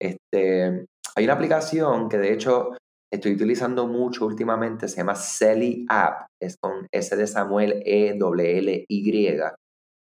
Este, 0.00 0.86
hay 1.16 1.24
una 1.24 1.32
aplicación 1.32 2.08
que 2.08 2.18
de 2.18 2.32
hecho 2.32 2.76
estoy 3.12 3.32
utilizando 3.32 3.86
mucho 3.86 4.26
últimamente, 4.26 4.88
se 4.88 4.98
llama 4.98 5.14
Selly 5.14 5.86
App, 5.88 6.26
es 6.40 6.56
con 6.60 6.86
S 6.92 7.16
de 7.16 7.26
Samuel 7.26 7.82
E 7.84 8.14
W 8.18 8.58
L 8.58 8.84
Y. 8.88 9.40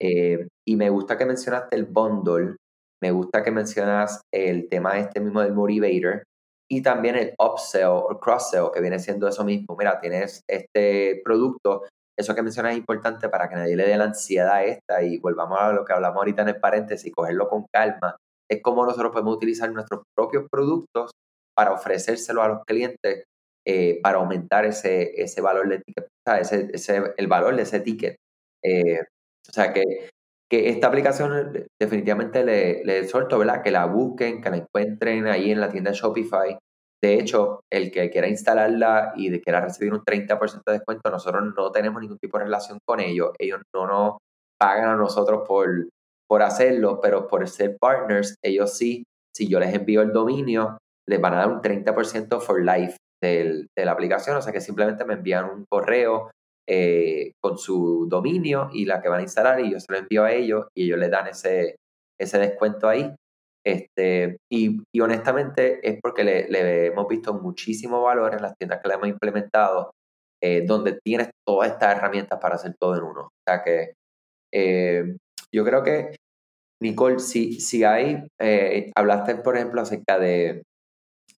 Eh, 0.00 0.48
y 0.66 0.76
me 0.76 0.90
gusta 0.90 1.16
que 1.16 1.26
mencionaste 1.26 1.76
el 1.76 1.86
bundle, 1.86 2.56
me 3.02 3.10
gusta 3.10 3.42
que 3.42 3.50
mencionas 3.50 4.20
el 4.32 4.68
tema 4.68 4.98
este 4.98 5.20
mismo 5.20 5.40
del 5.40 5.52
motivator 5.52 6.24
y 6.70 6.82
también 6.82 7.16
el 7.16 7.34
upsell 7.38 7.86
o 7.86 8.18
cross-sell, 8.20 8.70
que 8.72 8.80
viene 8.80 8.98
siendo 8.98 9.28
eso 9.28 9.44
mismo. 9.44 9.76
Mira, 9.78 10.00
tienes 10.00 10.40
este 10.48 11.20
producto, 11.24 11.82
eso 12.18 12.34
que 12.34 12.42
mencionas 12.42 12.72
es 12.72 12.78
importante 12.78 13.28
para 13.28 13.48
que 13.48 13.56
nadie 13.56 13.76
le 13.76 13.86
dé 13.86 13.96
la 13.96 14.04
ansiedad 14.04 14.54
a 14.54 14.64
esta 14.64 15.02
y 15.02 15.18
volvamos 15.18 15.58
a 15.60 15.72
lo 15.72 15.84
que 15.84 15.92
hablamos 15.92 16.18
ahorita 16.18 16.42
en 16.42 16.48
el 16.48 16.60
paréntesis, 16.60 17.12
cogerlo 17.14 17.48
con 17.48 17.66
calma. 17.72 18.16
Es 18.50 18.62
como 18.62 18.84
nosotros 18.84 19.12
podemos 19.12 19.36
utilizar 19.36 19.70
nuestros 19.72 20.02
propios 20.16 20.44
productos 20.50 21.10
para 21.54 21.72
ofrecérselo 21.72 22.42
a 22.42 22.48
los 22.48 22.64
clientes 22.64 23.24
eh, 23.66 23.98
para 24.02 24.18
aumentar 24.18 24.66
ese, 24.66 25.20
ese 25.22 25.40
valor 25.40 25.68
de 25.68 25.80
ticket, 25.80 26.08
ese, 26.38 26.68
ese, 26.72 27.14
el 27.16 27.26
valor 27.26 27.56
de 27.56 27.62
ese 27.62 27.80
ticket. 27.80 28.16
Eh, 28.62 29.00
o 29.48 29.52
sea 29.52 29.72
que, 29.72 30.10
que, 30.50 30.68
esta 30.68 30.88
aplicación 30.88 31.66
definitivamente 31.80 32.44
le, 32.44 32.84
le 32.84 33.02
¿verdad? 33.02 33.62
Que 33.62 33.70
la 33.70 33.86
busquen, 33.86 34.42
que 34.42 34.50
la 34.50 34.56
encuentren 34.58 35.26
ahí 35.28 35.50
en 35.50 35.60
la 35.60 35.70
tienda 35.70 35.92
Shopify. 35.92 36.58
De 37.02 37.14
hecho, 37.14 37.60
el 37.70 37.90
que 37.90 38.10
quiera 38.10 38.28
instalarla 38.28 39.12
y 39.16 39.40
quiera 39.40 39.60
recibir 39.60 39.92
un 39.92 40.02
30% 40.02 40.62
de 40.66 40.72
descuento, 40.72 41.10
nosotros 41.10 41.42
no 41.56 41.70
tenemos 41.70 42.00
ningún 42.00 42.18
tipo 42.18 42.38
de 42.38 42.44
relación 42.44 42.78
con 42.86 43.00
ellos. 43.00 43.30
Ellos 43.38 43.60
no 43.74 43.86
nos 43.86 44.16
pagan 44.58 44.90
a 44.90 44.96
nosotros 44.96 45.42
por, 45.46 45.88
por 46.28 46.42
hacerlo, 46.42 47.00
pero 47.02 47.28
por 47.28 47.48
ser 47.48 47.76
partners, 47.78 48.36
ellos 48.42 48.76
sí, 48.76 49.04
si 49.34 49.48
yo 49.48 49.58
les 49.60 49.74
envío 49.74 50.02
el 50.02 50.12
dominio, 50.12 50.78
les 51.08 51.20
van 51.20 51.34
a 51.34 51.38
dar 51.38 51.48
un 51.48 51.60
30% 51.60 52.40
for 52.40 52.62
life 52.64 52.96
de 53.22 53.66
la 53.76 53.92
aplicación, 53.92 54.36
o 54.36 54.42
sea 54.42 54.52
que 54.52 54.60
simplemente 54.60 55.04
me 55.04 55.14
envían 55.14 55.46
un 55.46 55.64
correo 55.70 56.30
eh, 56.68 57.32
con 57.42 57.58
su 57.58 58.06
dominio 58.08 58.70
y 58.72 58.86
la 58.86 59.02
que 59.02 59.08
van 59.08 59.20
a 59.20 59.22
instalar 59.22 59.60
y 59.60 59.72
yo 59.72 59.80
se 59.80 59.92
lo 59.92 59.98
envío 59.98 60.24
a 60.24 60.32
ellos 60.32 60.66
y 60.74 60.86
ellos 60.86 60.98
les 60.98 61.10
dan 61.10 61.26
ese, 61.28 61.76
ese 62.18 62.38
descuento 62.38 62.88
ahí. 62.88 63.14
Este, 63.66 64.36
y, 64.50 64.78
honestamente 65.00 65.80
es 65.88 65.98
porque 66.02 66.22
le, 66.22 66.86
hemos 66.86 67.08
visto 67.08 67.32
muchísimo 67.34 68.02
valor 68.02 68.34
en 68.34 68.42
las 68.42 68.54
tiendas 68.56 68.80
que 68.80 68.88
le 68.88 68.94
hemos 68.94 69.08
implementado, 69.08 69.90
eh, 70.42 70.64
donde 70.66 70.98
tienes 71.02 71.30
todas 71.46 71.70
estas 71.70 71.96
herramientas 71.96 72.38
para 72.40 72.56
hacer 72.56 72.74
todo 72.78 72.96
en 72.96 73.04
uno. 73.04 73.20
O 73.22 73.42
sea 73.46 73.62
que 73.62 73.92
eh, 74.52 75.16
yo 75.52 75.64
creo 75.64 75.82
que, 75.82 76.16
Nicole, 76.82 77.18
si, 77.18 77.60
si 77.60 77.84
hay, 77.84 78.26
hablaste 78.94 79.36
por 79.36 79.56
ejemplo 79.56 79.80
acerca 79.80 80.18
de, 80.18 80.62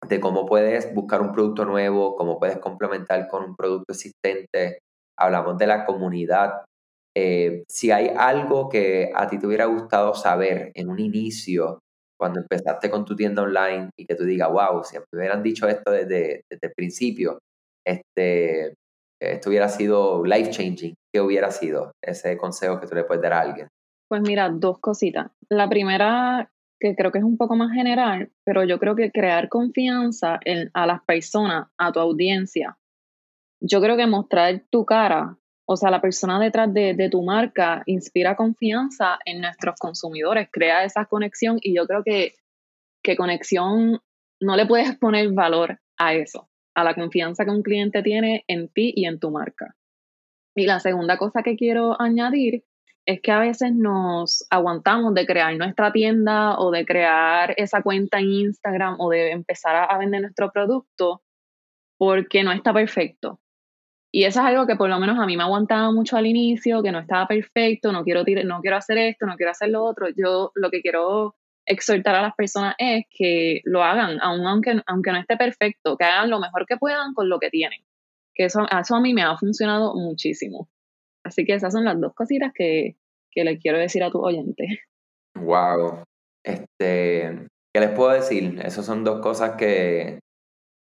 de 0.07 0.19
cómo 0.19 0.45
puedes 0.45 0.93
buscar 0.93 1.21
un 1.21 1.31
producto 1.31 1.65
nuevo, 1.65 2.15
cómo 2.15 2.39
puedes 2.39 2.57
complementar 2.59 3.27
con 3.27 3.43
un 3.43 3.55
producto 3.55 3.93
existente. 3.93 4.79
Hablamos 5.17 5.57
de 5.57 5.67
la 5.67 5.85
comunidad. 5.85 6.65
Eh, 7.15 7.63
si 7.67 7.91
hay 7.91 8.11
algo 8.15 8.69
que 8.69 9.11
a 9.15 9.27
ti 9.27 9.39
te 9.39 9.47
hubiera 9.47 9.65
gustado 9.65 10.13
saber 10.13 10.71
en 10.75 10.89
un 10.89 10.99
inicio, 10.99 11.79
cuando 12.19 12.39
empezaste 12.39 12.89
con 12.89 13.05
tu 13.05 13.15
tienda 13.15 13.43
online 13.43 13.89
y 13.97 14.05
que 14.05 14.15
tú 14.15 14.23
digas, 14.23 14.51
wow, 14.51 14.83
si 14.83 14.97
me 14.97 15.03
hubieran 15.13 15.43
dicho 15.43 15.67
esto 15.67 15.91
desde, 15.91 16.41
desde 16.49 16.67
el 16.67 16.73
principio, 16.75 17.39
este, 17.85 18.73
esto 19.21 19.49
hubiera 19.49 19.69
sido 19.69 20.23
life 20.25 20.51
changing, 20.51 20.95
¿qué 21.13 21.21
hubiera 21.21 21.51
sido 21.51 21.91
ese 22.03 22.37
consejo 22.37 22.79
que 22.79 22.87
tú 22.87 22.95
le 22.95 23.03
puedes 23.03 23.21
dar 23.21 23.33
a 23.33 23.41
alguien? 23.41 23.67
Pues 24.09 24.21
mira, 24.21 24.49
dos 24.49 24.79
cositas. 24.79 25.31
La 25.49 25.67
primera, 25.69 26.49
que 26.79 26.95
creo 26.95 27.11
que 27.11 27.19
es 27.19 27.23
un 27.23 27.37
poco 27.37 27.55
más 27.55 27.71
general, 27.73 28.31
pero 28.43 28.63
yo 28.63 28.79
creo 28.79 28.95
que 28.95 29.11
crear 29.11 29.49
confianza 29.49 30.39
en, 30.45 30.69
a 30.73 30.85
las 30.85 31.03
personas, 31.03 31.67
a 31.77 31.91
tu 31.91 31.99
audiencia. 31.99 32.77
Yo 33.59 33.81
creo 33.81 33.97
que 33.97 34.07
mostrar 34.07 34.63
tu 34.69 34.85
cara, 34.85 35.37
o 35.65 35.75
sea, 35.75 35.89
la 35.89 36.01
persona 36.01 36.39
detrás 36.39 36.73
de, 36.73 36.93
de 36.93 37.09
tu 37.09 37.23
marca, 37.23 37.83
inspira 37.85 38.35
confianza 38.35 39.17
en 39.25 39.41
nuestros 39.41 39.75
consumidores, 39.79 40.49
crea 40.51 40.83
esa 40.83 41.05
conexión 41.05 41.57
y 41.61 41.75
yo 41.75 41.87
creo 41.87 42.03
que, 42.03 42.35
que 43.03 43.15
conexión 43.15 43.99
no 44.39 44.55
le 44.55 44.65
puedes 44.65 44.95
poner 44.99 45.31
valor 45.31 45.79
a 45.97 46.13
eso, 46.13 46.49
a 46.75 46.83
la 46.83 46.93
confianza 46.93 47.43
que 47.43 47.51
un 47.51 47.63
cliente 47.63 48.03
tiene 48.03 48.43
en 48.47 48.69
ti 48.69 48.93
y 48.95 49.05
en 49.05 49.19
tu 49.19 49.31
marca. 49.31 49.75
Y 50.55 50.65
la 50.65 50.79
segunda 50.79 51.17
cosa 51.17 51.43
que 51.43 51.55
quiero 51.55 51.99
añadir 52.01 52.63
es 53.07 53.21
que 53.21 53.31
a 53.31 53.39
veces 53.39 53.73
nos 53.73 54.45
aguantamos 54.49 55.13
de 55.13 55.25
crear 55.25 55.55
nuestra 55.55 55.93
tienda 55.93 56.59
o 56.59 56.71
de 56.71 56.85
crear 56.85 57.53
esa 57.55 57.81
cuenta 57.81 58.19
en 58.19 58.29
Instagram 58.29 58.97
o 58.99 59.09
de 59.09 59.31
empezar 59.31 59.87
a, 59.89 59.97
vender 59.97 60.21
nuestro 60.21 60.51
producto 60.51 61.23
porque 61.97 62.43
no 62.43 62.51
está 62.51 62.73
perfecto. 62.73 63.39
Y 64.11 64.25
eso 64.25 64.41
es 64.41 64.45
algo 64.45 64.67
que 64.67 64.75
por 64.75 64.89
lo 64.89 64.99
menos 64.99 65.17
a 65.19 65.25
mí 65.25 65.37
me 65.37 65.43
aguantaba 65.43 65.89
mucho 65.93 66.17
al 66.17 66.25
inicio, 66.25 66.83
que 66.83 66.91
no 66.91 66.99
estaba 66.99 67.27
perfecto, 67.27 67.93
no 67.93 68.03
quiero, 68.03 68.25
no 68.43 68.59
quiero 68.59 68.75
hacer 68.75 68.97
esto, 68.97 69.25
no 69.25 69.37
quiero 69.37 69.51
hacer 69.51 69.69
lo 69.69 69.85
otro. 69.85 70.07
Yo 70.09 70.51
lo 70.55 70.69
que 70.69 70.81
quiero 70.81 71.35
exhortar 71.65 72.13
a 72.15 72.21
las 72.21 72.35
personas 72.35 72.75
es 72.77 73.05
que 73.09 73.61
lo 73.63 73.83
hagan, 73.83 74.19
aunque, 74.21 74.81
aunque 74.85 75.11
no 75.13 75.17
esté 75.17 75.37
perfecto, 75.37 75.95
que 75.95 76.03
hagan 76.03 76.29
lo 76.29 76.41
mejor 76.41 76.65
que 76.65 76.75
puedan 76.75 77.13
con 77.13 77.29
lo 77.29 77.39
que 77.39 77.49
tienen. 77.49 77.79
Que 78.33 78.45
eso, 78.45 78.65
eso 78.69 78.95
a 78.95 78.99
mí 78.99 79.13
me 79.13 79.23
ha 79.23 79.37
funcionado 79.37 79.95
muchísimo. 79.95 80.67
Así 81.27 81.45
que 81.45 81.53
esas 81.53 81.73
son 81.73 81.83
las 81.83 81.99
dos 81.99 82.13
cositas 82.13 82.51
que, 82.53 82.95
que 83.31 83.43
le 83.43 83.59
quiero 83.59 83.77
decir 83.77 84.03
a 84.03 84.09
tu 84.09 84.19
oyente. 84.19 84.65
Wow. 85.35 86.03
Este, 86.43 87.47
¿qué 87.73 87.79
les 87.79 87.89
puedo 87.91 88.11
decir? 88.11 88.59
Esas 88.63 88.85
son 88.85 89.03
dos 89.03 89.21
cosas 89.21 89.57
que, 89.57 90.19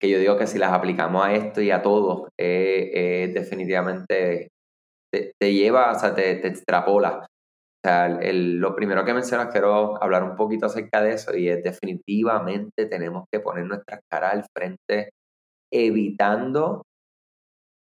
que 0.00 0.08
yo 0.08 0.18
digo 0.18 0.38
que 0.38 0.46
si 0.46 0.58
las 0.58 0.72
aplicamos 0.72 1.24
a 1.26 1.34
esto 1.34 1.60
y 1.60 1.72
a 1.72 1.82
todo, 1.82 2.28
eh, 2.38 3.30
definitivamente 3.34 4.48
te, 5.12 5.52
lleva, 5.52 5.90
o 5.90 5.98
sea, 5.98 6.14
te, 6.14 6.36
te 6.36 6.48
extrapola. 6.48 7.26
O 7.26 7.88
sea, 7.88 8.06
el, 8.06 8.58
lo 8.58 8.74
primero 8.76 9.04
que 9.04 9.14
mencionas, 9.14 9.52
quiero 9.52 10.00
hablar 10.02 10.22
un 10.22 10.36
poquito 10.36 10.66
acerca 10.66 11.02
de 11.02 11.14
eso 11.14 11.36
y 11.36 11.48
es 11.48 11.62
definitivamente 11.62 12.86
tenemos 12.86 13.24
que 13.32 13.40
poner 13.40 13.66
nuestra 13.66 14.00
cara 14.08 14.30
al 14.30 14.44
frente 14.54 15.10
evitando 15.72 16.82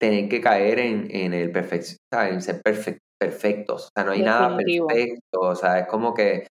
tener 0.01 0.29
que 0.29 0.41
caer 0.41 0.79
en, 0.79 1.09
en 1.11 1.35
el 1.35 1.53
perfecto, 1.53 1.97
en 2.13 2.41
ser 2.41 2.63
perfectos. 2.63 3.87
O 3.87 3.89
sea, 3.95 4.05
no 4.05 4.13
hay 4.13 4.23
nada 4.23 4.57
perfecto. 4.57 5.41
O 5.41 5.55
sea, 5.55 5.81
es 5.81 5.87
como 5.87 6.15
que, 6.15 6.47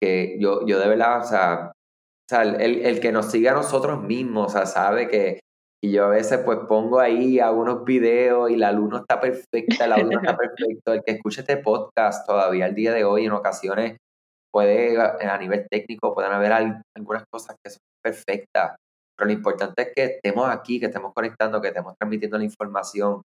que 0.00 0.36
yo, 0.40 0.66
yo 0.66 0.78
de 0.78 0.88
verdad, 0.88 1.20
o 1.20 1.24
sea, 1.24 1.72
o 1.72 2.28
sea 2.28 2.42
el, 2.42 2.82
el, 2.82 3.00
que 3.00 3.12
nos 3.12 3.30
siga 3.30 3.52
a 3.52 3.56
nosotros 3.56 4.02
mismos, 4.02 4.46
o 4.46 4.56
sea, 4.56 4.66
sabe 4.66 5.08
que 5.08 5.40
y 5.84 5.92
yo 5.92 6.06
a 6.06 6.08
veces 6.08 6.40
pues 6.46 6.60
pongo 6.66 6.98
ahí 6.98 7.38
algunos 7.40 7.84
videos 7.84 8.50
y 8.50 8.56
la 8.56 8.72
luz 8.72 8.88
no 8.88 8.96
está 8.96 9.20
perfecta, 9.20 9.86
la 9.86 9.98
luz 9.98 10.14
no 10.14 10.20
está 10.20 10.34
perfecto. 10.38 10.94
El 10.94 11.02
que 11.04 11.12
escuche 11.12 11.42
este 11.42 11.58
podcast 11.58 12.26
todavía 12.26 12.64
el 12.64 12.74
día 12.74 12.94
de 12.94 13.04
hoy 13.04 13.26
en 13.26 13.32
ocasiones 13.32 13.98
puede, 14.50 14.98
a 14.98 15.36
nivel 15.36 15.66
técnico, 15.68 16.14
pueden 16.14 16.32
haber 16.32 16.52
algunas 16.52 17.24
cosas 17.30 17.56
que 17.62 17.70
son 17.70 17.80
perfectas, 18.02 18.76
pero 19.16 19.28
lo 19.28 19.32
importante 19.32 19.82
es 19.82 19.88
que 19.94 20.04
estemos 20.04 20.48
aquí, 20.48 20.80
que 20.80 20.86
estemos 20.86 21.12
conectando, 21.14 21.60
que 21.60 21.68
estemos 21.68 21.94
transmitiendo 21.96 22.38
la 22.38 22.44
información. 22.44 23.12
O 23.12 23.22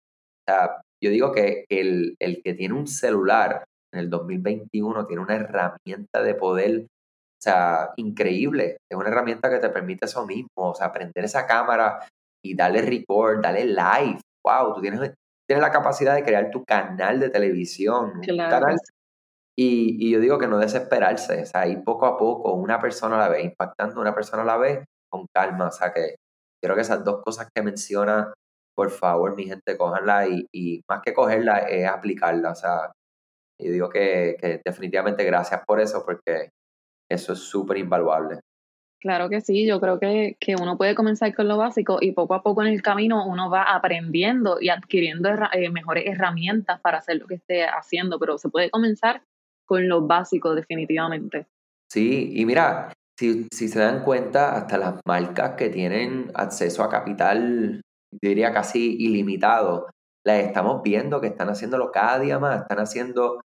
sea, 0.46 0.80
yo 1.02 1.10
digo 1.10 1.32
que 1.32 1.64
el, 1.68 2.16
el 2.20 2.42
que 2.42 2.54
tiene 2.54 2.74
un 2.74 2.86
celular 2.86 3.64
en 3.92 4.00
el 4.00 4.10
2021 4.10 5.06
tiene 5.06 5.22
una 5.22 5.36
herramienta 5.36 6.22
de 6.22 6.34
poder, 6.34 6.80
o 6.82 7.42
sea, 7.42 7.90
increíble. 7.96 8.78
Es 8.90 8.98
una 8.98 9.08
herramienta 9.08 9.50
que 9.50 9.58
te 9.58 9.70
permite 9.70 10.06
eso 10.06 10.26
mismo, 10.26 10.48
o 10.56 10.74
sea, 10.74 10.86
aprender 10.86 11.24
esa 11.24 11.46
cámara 11.46 12.06
y 12.44 12.54
darle 12.54 12.82
record, 12.82 13.40
darle 13.42 13.64
live. 13.64 14.20
Wow, 14.44 14.74
tú 14.74 14.80
tienes, 14.80 15.14
tienes 15.48 15.62
la 15.62 15.72
capacidad 15.72 16.14
de 16.14 16.24
crear 16.24 16.50
tu 16.50 16.64
canal 16.64 17.20
de 17.20 17.30
televisión. 17.30 18.20
Claro. 18.22 18.76
y, 19.56 20.06
y, 20.06 20.10
yo 20.10 20.20
digo 20.20 20.38
que 20.38 20.46
no 20.46 20.58
desesperarse, 20.58 21.42
o 21.42 21.46
sea, 21.46 21.66
ir 21.66 21.82
poco 21.82 22.06
a 22.06 22.18
poco, 22.18 22.52
una 22.54 22.80
persona 22.80 23.16
a 23.16 23.20
la 23.20 23.28
vez, 23.28 23.44
impactando 23.44 24.00
una 24.00 24.14
persona 24.14 24.42
a 24.42 24.46
la 24.46 24.56
vez, 24.56 24.84
con 25.10 25.26
calma. 25.34 25.68
O 25.68 25.72
sea, 25.72 25.92
que 25.92 26.16
creo 26.62 26.74
que 26.74 26.82
esas 26.82 27.04
dos 27.04 27.22
cosas 27.22 27.48
que 27.54 27.62
menciona, 27.62 28.32
por 28.74 28.90
favor, 28.90 29.36
mi 29.36 29.44
gente, 29.44 29.76
cojanla 29.76 30.28
y, 30.28 30.46
y 30.52 30.82
más 30.88 31.02
que 31.02 31.14
cogerla 31.14 31.58
es 31.58 31.86
aplicarla. 31.86 32.52
O 32.52 32.54
sea, 32.54 32.92
yo 33.60 33.72
digo 33.72 33.88
que, 33.88 34.36
que 34.40 34.60
definitivamente 34.64 35.24
gracias 35.24 35.62
por 35.66 35.80
eso, 35.80 36.04
porque 36.04 36.50
eso 37.10 37.32
es 37.32 37.38
súper 37.40 37.78
invaluable. 37.78 38.40
Claro 39.00 39.28
que 39.28 39.40
sí, 39.40 39.64
yo 39.64 39.80
creo 39.80 40.00
que, 40.00 40.36
que, 40.40 40.56
uno 40.56 40.76
puede 40.76 40.96
comenzar 40.96 41.32
con 41.32 41.46
lo 41.46 41.56
básico 41.56 41.98
y 42.00 42.12
poco 42.12 42.34
a 42.34 42.42
poco 42.42 42.62
en 42.62 42.68
el 42.68 42.82
camino 42.82 43.24
uno 43.26 43.48
va 43.48 43.62
aprendiendo 43.62 44.60
y 44.60 44.70
adquiriendo 44.70 45.28
eh, 45.52 45.70
mejores 45.70 46.04
herramientas 46.06 46.80
para 46.80 46.98
hacer 46.98 47.18
lo 47.18 47.28
que 47.28 47.36
esté 47.36 47.64
haciendo, 47.64 48.18
pero 48.18 48.38
se 48.38 48.48
puede 48.48 48.70
comenzar 48.70 49.22
con 49.66 49.88
lo 49.88 50.04
básico 50.04 50.54
definitivamente. 50.54 51.46
Sí, 51.88 52.32
y 52.34 52.44
mira, 52.44 52.92
si, 53.18 53.48
se 53.50 53.78
dan 53.78 54.04
cuenta, 54.04 54.54
hasta 54.54 54.78
las 54.78 55.00
marcas 55.06 55.56
que 55.56 55.70
tienen 55.70 56.30
acceso 56.34 56.84
a 56.84 56.88
capital, 56.88 57.82
diría 58.22 58.52
casi 58.52 58.96
ilimitado, 58.98 59.90
las 60.24 60.44
estamos 60.44 60.82
viendo 60.82 61.20
que 61.20 61.26
están 61.28 61.48
haciéndolo 61.48 61.90
cada 61.90 62.20
día 62.20 62.38
más, 62.38 62.62
están 62.62 62.78
haciendo 62.78 63.40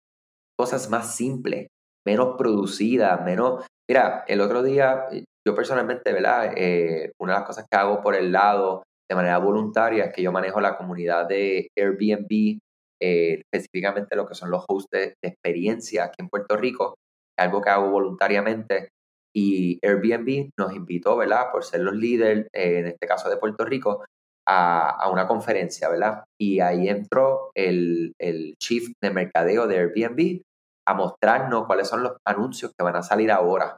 cosas 0.57 0.89
más 0.89 1.15
simples, 1.15 1.67
menos 2.05 2.35
producidas, 2.37 3.23
menos... 3.25 3.65
Mira, 3.89 4.23
el 4.27 4.41
otro 4.41 4.61
día, 4.61 5.07
yo 5.45 5.55
personalmente, 5.55 6.13
¿verdad? 6.13 6.53
Eh, 6.55 7.11
una 7.19 7.33
de 7.33 7.39
las 7.39 7.47
cosas 7.47 7.65
que 7.69 7.77
hago 7.77 8.01
por 8.01 8.15
el 8.15 8.31
lado 8.31 8.83
de 9.09 9.15
manera 9.15 9.39
voluntaria 9.39 10.05
es 10.05 10.13
que 10.13 10.21
yo 10.21 10.31
manejo 10.31 10.61
la 10.61 10.77
comunidad 10.77 11.27
de 11.27 11.67
Airbnb, 11.77 12.59
eh, 13.01 13.41
específicamente 13.41 14.15
lo 14.15 14.27
que 14.27 14.35
son 14.35 14.51
los 14.51 14.63
hosts 14.67 14.89
de, 14.91 14.99
de 15.21 15.29
experiencia 15.29 16.05
aquí 16.05 16.17
en 16.19 16.29
Puerto 16.29 16.55
Rico, 16.55 16.95
algo 17.37 17.61
que 17.61 17.69
hago 17.69 17.89
voluntariamente 17.89 18.89
y 19.35 19.79
Airbnb 19.81 20.49
nos 20.57 20.75
invitó, 20.75 21.17
¿verdad? 21.17 21.51
Por 21.51 21.63
ser 21.63 21.81
los 21.81 21.95
líderes, 21.95 22.47
eh, 22.53 22.79
en 22.79 22.87
este 22.87 23.07
caso 23.07 23.29
de 23.29 23.37
Puerto 23.37 23.65
Rico, 23.65 24.05
a, 24.47 24.89
a, 24.89 25.09
una 25.09 25.27
conferencia, 25.27 25.89
¿verdad? 25.89 26.23
Y 26.39 26.59
ahí 26.59 26.89
entró 26.89 27.51
el, 27.55 28.13
el 28.19 28.55
chief 28.61 28.91
de 29.01 29.11
mercadeo 29.11 29.67
de 29.67 29.77
Airbnb 29.77 30.41
a 30.87 30.93
mostrarnos 30.93 31.65
cuáles 31.65 31.87
son 31.87 32.03
los 32.03 32.17
anuncios 32.27 32.71
que 32.77 32.83
van 32.83 32.95
a 32.95 33.03
salir 33.03 33.31
ahora. 33.31 33.77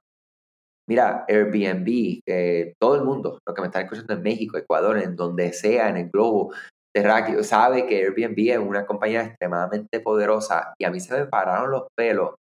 Mira, 0.87 1.25
Airbnb, 1.27 2.19
eh, 2.27 2.73
todo 2.79 2.95
el 2.95 3.03
mundo, 3.03 3.39
lo 3.47 3.53
que 3.53 3.61
me 3.61 3.67
está 3.67 3.81
escuchando 3.81 4.13
en 4.13 4.21
México, 4.21 4.57
Ecuador, 4.57 4.99
en 4.99 5.15
donde 5.15 5.51
sea, 5.53 5.89
en 5.89 5.97
el 5.97 6.09
globo 6.09 6.53
terráqueo, 6.93 7.43
sabe 7.43 7.87
que 7.87 7.97
Airbnb 7.97 8.51
es 8.51 8.57
una 8.59 8.85
compañía 8.85 9.23
extremadamente 9.23 9.99
poderosa 9.99 10.73
y 10.79 10.85
a 10.85 10.91
mí 10.91 10.99
se 10.99 11.17
me 11.17 11.25
pararon 11.25 11.71
los 11.71 11.87
pelos 11.95 12.35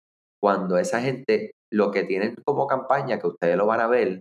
cuando 0.42 0.78
esa 0.78 1.00
gente 1.00 1.52
lo 1.72 1.90
que 1.90 2.04
tienen 2.04 2.34
como 2.44 2.66
campaña, 2.66 3.18
que 3.18 3.26
ustedes 3.26 3.56
lo 3.56 3.66
van 3.66 3.80
a 3.80 3.86
ver 3.86 4.20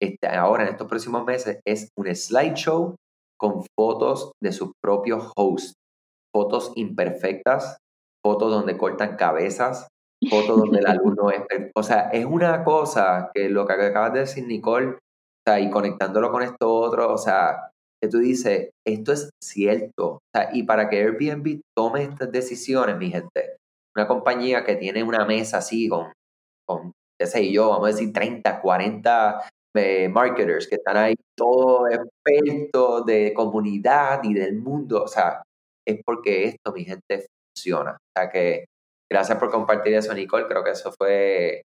este, 0.00 0.28
ahora 0.28 0.64
en 0.64 0.70
estos 0.70 0.88
próximos 0.88 1.24
meses, 1.24 1.60
es 1.66 1.88
un 1.96 2.14
slideshow 2.14 2.96
con 3.38 3.64
fotos 3.76 4.32
de 4.42 4.52
sus 4.52 4.72
propios 4.82 5.32
hosts, 5.36 5.74
fotos 6.34 6.72
imperfectas, 6.76 7.78
fotos 8.24 8.50
donde 8.50 8.76
cortan 8.76 9.16
cabezas, 9.16 9.88
fotos 10.28 10.58
donde 10.58 10.80
el 10.80 10.86
alumno 10.86 11.30
es... 11.30 11.42
O 11.74 11.82
sea, 11.82 12.10
es 12.10 12.24
una 12.24 12.64
cosa 12.64 13.30
que 13.34 13.48
lo 13.48 13.66
que 13.66 13.74
acabas 13.74 14.12
de 14.12 14.20
decir, 14.20 14.46
Nicole, 14.46 14.88
o 14.88 14.98
sea, 15.46 15.60
y 15.60 15.70
conectándolo 15.70 16.30
con 16.30 16.42
esto 16.42 16.72
otro, 16.72 17.12
o 17.12 17.18
sea, 17.18 17.70
que 18.00 18.08
tú 18.08 18.18
dices, 18.18 18.70
esto 18.86 19.12
es 19.12 19.30
cierto. 19.42 20.06
O 20.06 20.20
sea, 20.34 20.50
y 20.52 20.64
para 20.64 20.88
que 20.88 20.98
Airbnb 20.98 21.60
tome 21.76 22.04
estas 22.04 22.30
decisiones, 22.30 22.96
mi 22.96 23.10
gente, 23.10 23.56
una 23.96 24.06
compañía 24.06 24.64
que 24.64 24.76
tiene 24.76 25.02
una 25.02 25.24
mesa 25.24 25.58
así 25.58 25.88
con 25.88 26.12
con, 26.68 26.92
qué 27.18 27.26
sé 27.26 27.50
yo, 27.50 27.70
vamos 27.70 27.88
a 27.88 27.92
decir 27.92 28.12
30, 28.12 28.60
40 28.60 29.40
eh, 29.76 30.08
marketers 30.08 30.66
que 30.66 30.76
están 30.76 30.96
ahí, 30.96 31.14
todos 31.36 31.88
expertos 31.90 33.06
de 33.06 33.32
comunidad 33.34 34.20
y 34.24 34.34
del 34.34 34.56
mundo. 34.56 35.04
O 35.04 35.08
sea, 35.08 35.42
es 35.86 36.00
porque 36.04 36.44
esto, 36.44 36.72
mi 36.72 36.84
gente, 36.84 37.26
funciona. 37.54 37.92
O 37.92 38.12
sea 38.16 38.30
que 38.30 38.66
gracias 39.10 39.38
por 39.38 39.50
compartir 39.50 39.94
eso, 39.94 40.12
Nicole. 40.14 40.46
Creo 40.46 40.64
que 40.64 40.70
eso 40.70 40.92
fue 40.98 41.62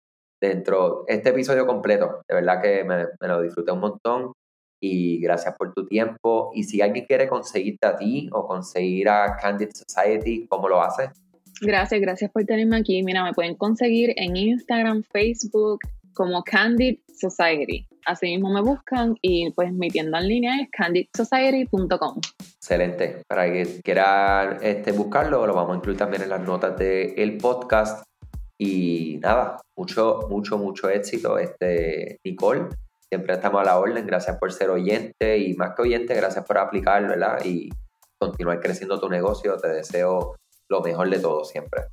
dentro, 0.40 1.04
este 1.08 1.30
episodio 1.30 1.66
completo. 1.66 2.22
De 2.28 2.34
verdad 2.34 2.62
que 2.62 2.84
me, 2.84 3.06
me 3.20 3.28
lo 3.28 3.42
disfruté 3.42 3.72
un 3.72 3.80
montón 3.80 4.32
y 4.80 5.20
gracias 5.20 5.54
por 5.56 5.72
tu 5.72 5.86
tiempo. 5.86 6.50
Y 6.54 6.64
si 6.64 6.80
alguien 6.80 7.06
quiere 7.06 7.28
conseguirte 7.28 7.86
a 7.86 7.96
ti 7.96 8.28
o 8.32 8.46
conseguir 8.46 9.08
a 9.08 9.36
Candid 9.36 9.70
Society, 9.70 10.46
¿cómo 10.48 10.68
lo 10.68 10.82
haces? 10.82 11.10
Gracias, 11.60 12.00
gracias 12.00 12.30
por 12.30 12.44
tenerme 12.44 12.76
aquí. 12.76 13.02
Mira, 13.02 13.24
me 13.24 13.32
pueden 13.32 13.54
conseguir 13.54 14.12
en 14.16 14.36
Instagram, 14.36 15.02
Facebook 15.02 15.80
como 16.12 16.42
Candid 16.42 16.98
Society. 17.14 17.86
Así 18.06 18.26
mismo 18.26 18.52
me 18.52 18.62
buscan 18.62 19.16
y 19.20 19.50
pues 19.50 19.72
mi 19.72 19.88
tienda 19.88 20.18
en 20.18 20.28
línea 20.28 20.60
es 20.60 20.68
candidsociety.com. 20.70 22.20
Excelente. 22.56 23.22
Para 23.28 23.52
que 23.52 23.80
quieran 23.82 24.58
este, 24.62 24.92
buscarlo, 24.92 25.46
lo 25.46 25.54
vamos 25.54 25.74
a 25.74 25.76
incluir 25.76 25.98
también 25.98 26.22
en 26.22 26.30
las 26.30 26.40
notas 26.40 26.76
del 26.78 27.36
podcast. 27.36 28.04
Y 28.58 29.18
nada, 29.22 29.60
mucho, 29.76 30.26
mucho, 30.30 30.56
mucho 30.56 30.88
éxito, 30.88 31.38
este, 31.38 32.18
Nicole. 32.24 32.66
Siempre 33.08 33.34
estamos 33.34 33.60
a 33.60 33.64
la 33.64 33.78
orden. 33.78 34.06
Gracias 34.06 34.38
por 34.38 34.52
ser 34.52 34.70
oyente 34.70 35.38
y 35.38 35.54
más 35.54 35.74
que 35.74 35.82
oyente, 35.82 36.14
gracias 36.14 36.44
por 36.44 36.58
aplicar, 36.58 37.06
¿verdad? 37.06 37.44
Y 37.44 37.70
continuar 38.18 38.60
creciendo 38.60 38.98
tu 38.98 39.08
negocio. 39.08 39.56
Te 39.58 39.68
deseo 39.68 40.36
lo 40.68 40.80
mejor 40.80 41.10
de 41.10 41.18
todo 41.18 41.44
siempre. 41.44 41.84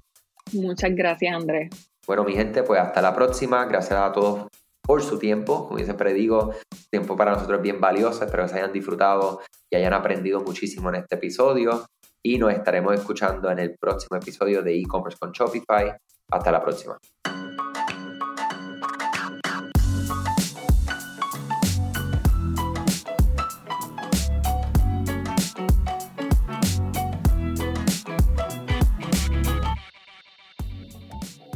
Muchas 0.54 0.92
gracias, 0.94 1.36
Andrés. 1.36 1.70
Bueno, 2.06 2.24
mi 2.24 2.34
gente, 2.34 2.64
pues 2.64 2.80
hasta 2.80 3.02
la 3.02 3.16
próxima. 3.16 3.66
Gracias 3.66 4.00
a 4.00 4.12
todos 4.12 4.48
por 4.82 5.02
su 5.02 5.18
tiempo. 5.18 5.68
Como 5.68 5.80
yo 5.80 5.86
siempre 5.86 6.14
digo, 6.14 6.54
tiempo 6.92 7.16
para 7.16 7.32
nosotros 7.32 7.58
es 7.58 7.64
bien 7.64 7.80
valioso. 7.80 8.26
Espero 8.26 8.44
que 8.44 8.50
se 8.50 8.58
hayan 8.58 8.74
disfrutado 8.74 9.42
y 9.70 9.78
hayan 9.78 9.94
aprendido 9.94 10.42
muchísimo 10.42 10.90
en 10.90 10.96
este 10.96 11.16
episodio. 11.16 11.86
Y 12.22 12.38
nos 12.38 12.54
estaremos 12.54 12.94
escuchando 12.94 13.50
en 13.50 13.60
el 13.60 13.76
próximo 13.78 14.18
episodio 14.18 14.62
de 14.62 14.78
e-commerce 14.78 15.18
con 15.20 15.32
Shopify. 15.32 15.96
Hasta 16.32 16.52
la 16.52 16.62
próxima. 16.62 16.98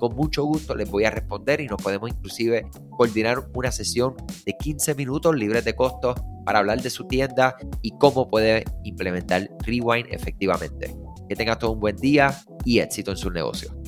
con 0.00 0.16
mucho 0.16 0.42
gusto 0.42 0.74
les 0.74 0.90
voy 0.90 1.04
a 1.04 1.10
responder 1.10 1.60
y 1.60 1.68
nos 1.68 1.80
podemos 1.80 2.10
inclusive 2.10 2.66
coordinar 2.90 3.48
una 3.54 3.70
sesión 3.70 4.16
de 4.44 4.56
15 4.58 4.96
minutos 4.96 5.36
libres 5.36 5.64
de 5.64 5.76
costo 5.76 6.16
para 6.44 6.58
hablar 6.58 6.82
de 6.82 6.90
su 6.90 7.06
tienda 7.06 7.56
y 7.82 7.92
cómo 7.98 8.28
puede 8.28 8.64
implementar 8.82 9.48
Rewind 9.64 10.08
efectivamente. 10.10 10.96
Que 11.28 11.36
tengas 11.36 11.60
todo 11.60 11.72
un 11.72 11.80
buen 11.80 11.96
día 11.96 12.36
y 12.64 12.80
éxito 12.80 13.12
en 13.12 13.16
su 13.16 13.30
negocio. 13.30 13.79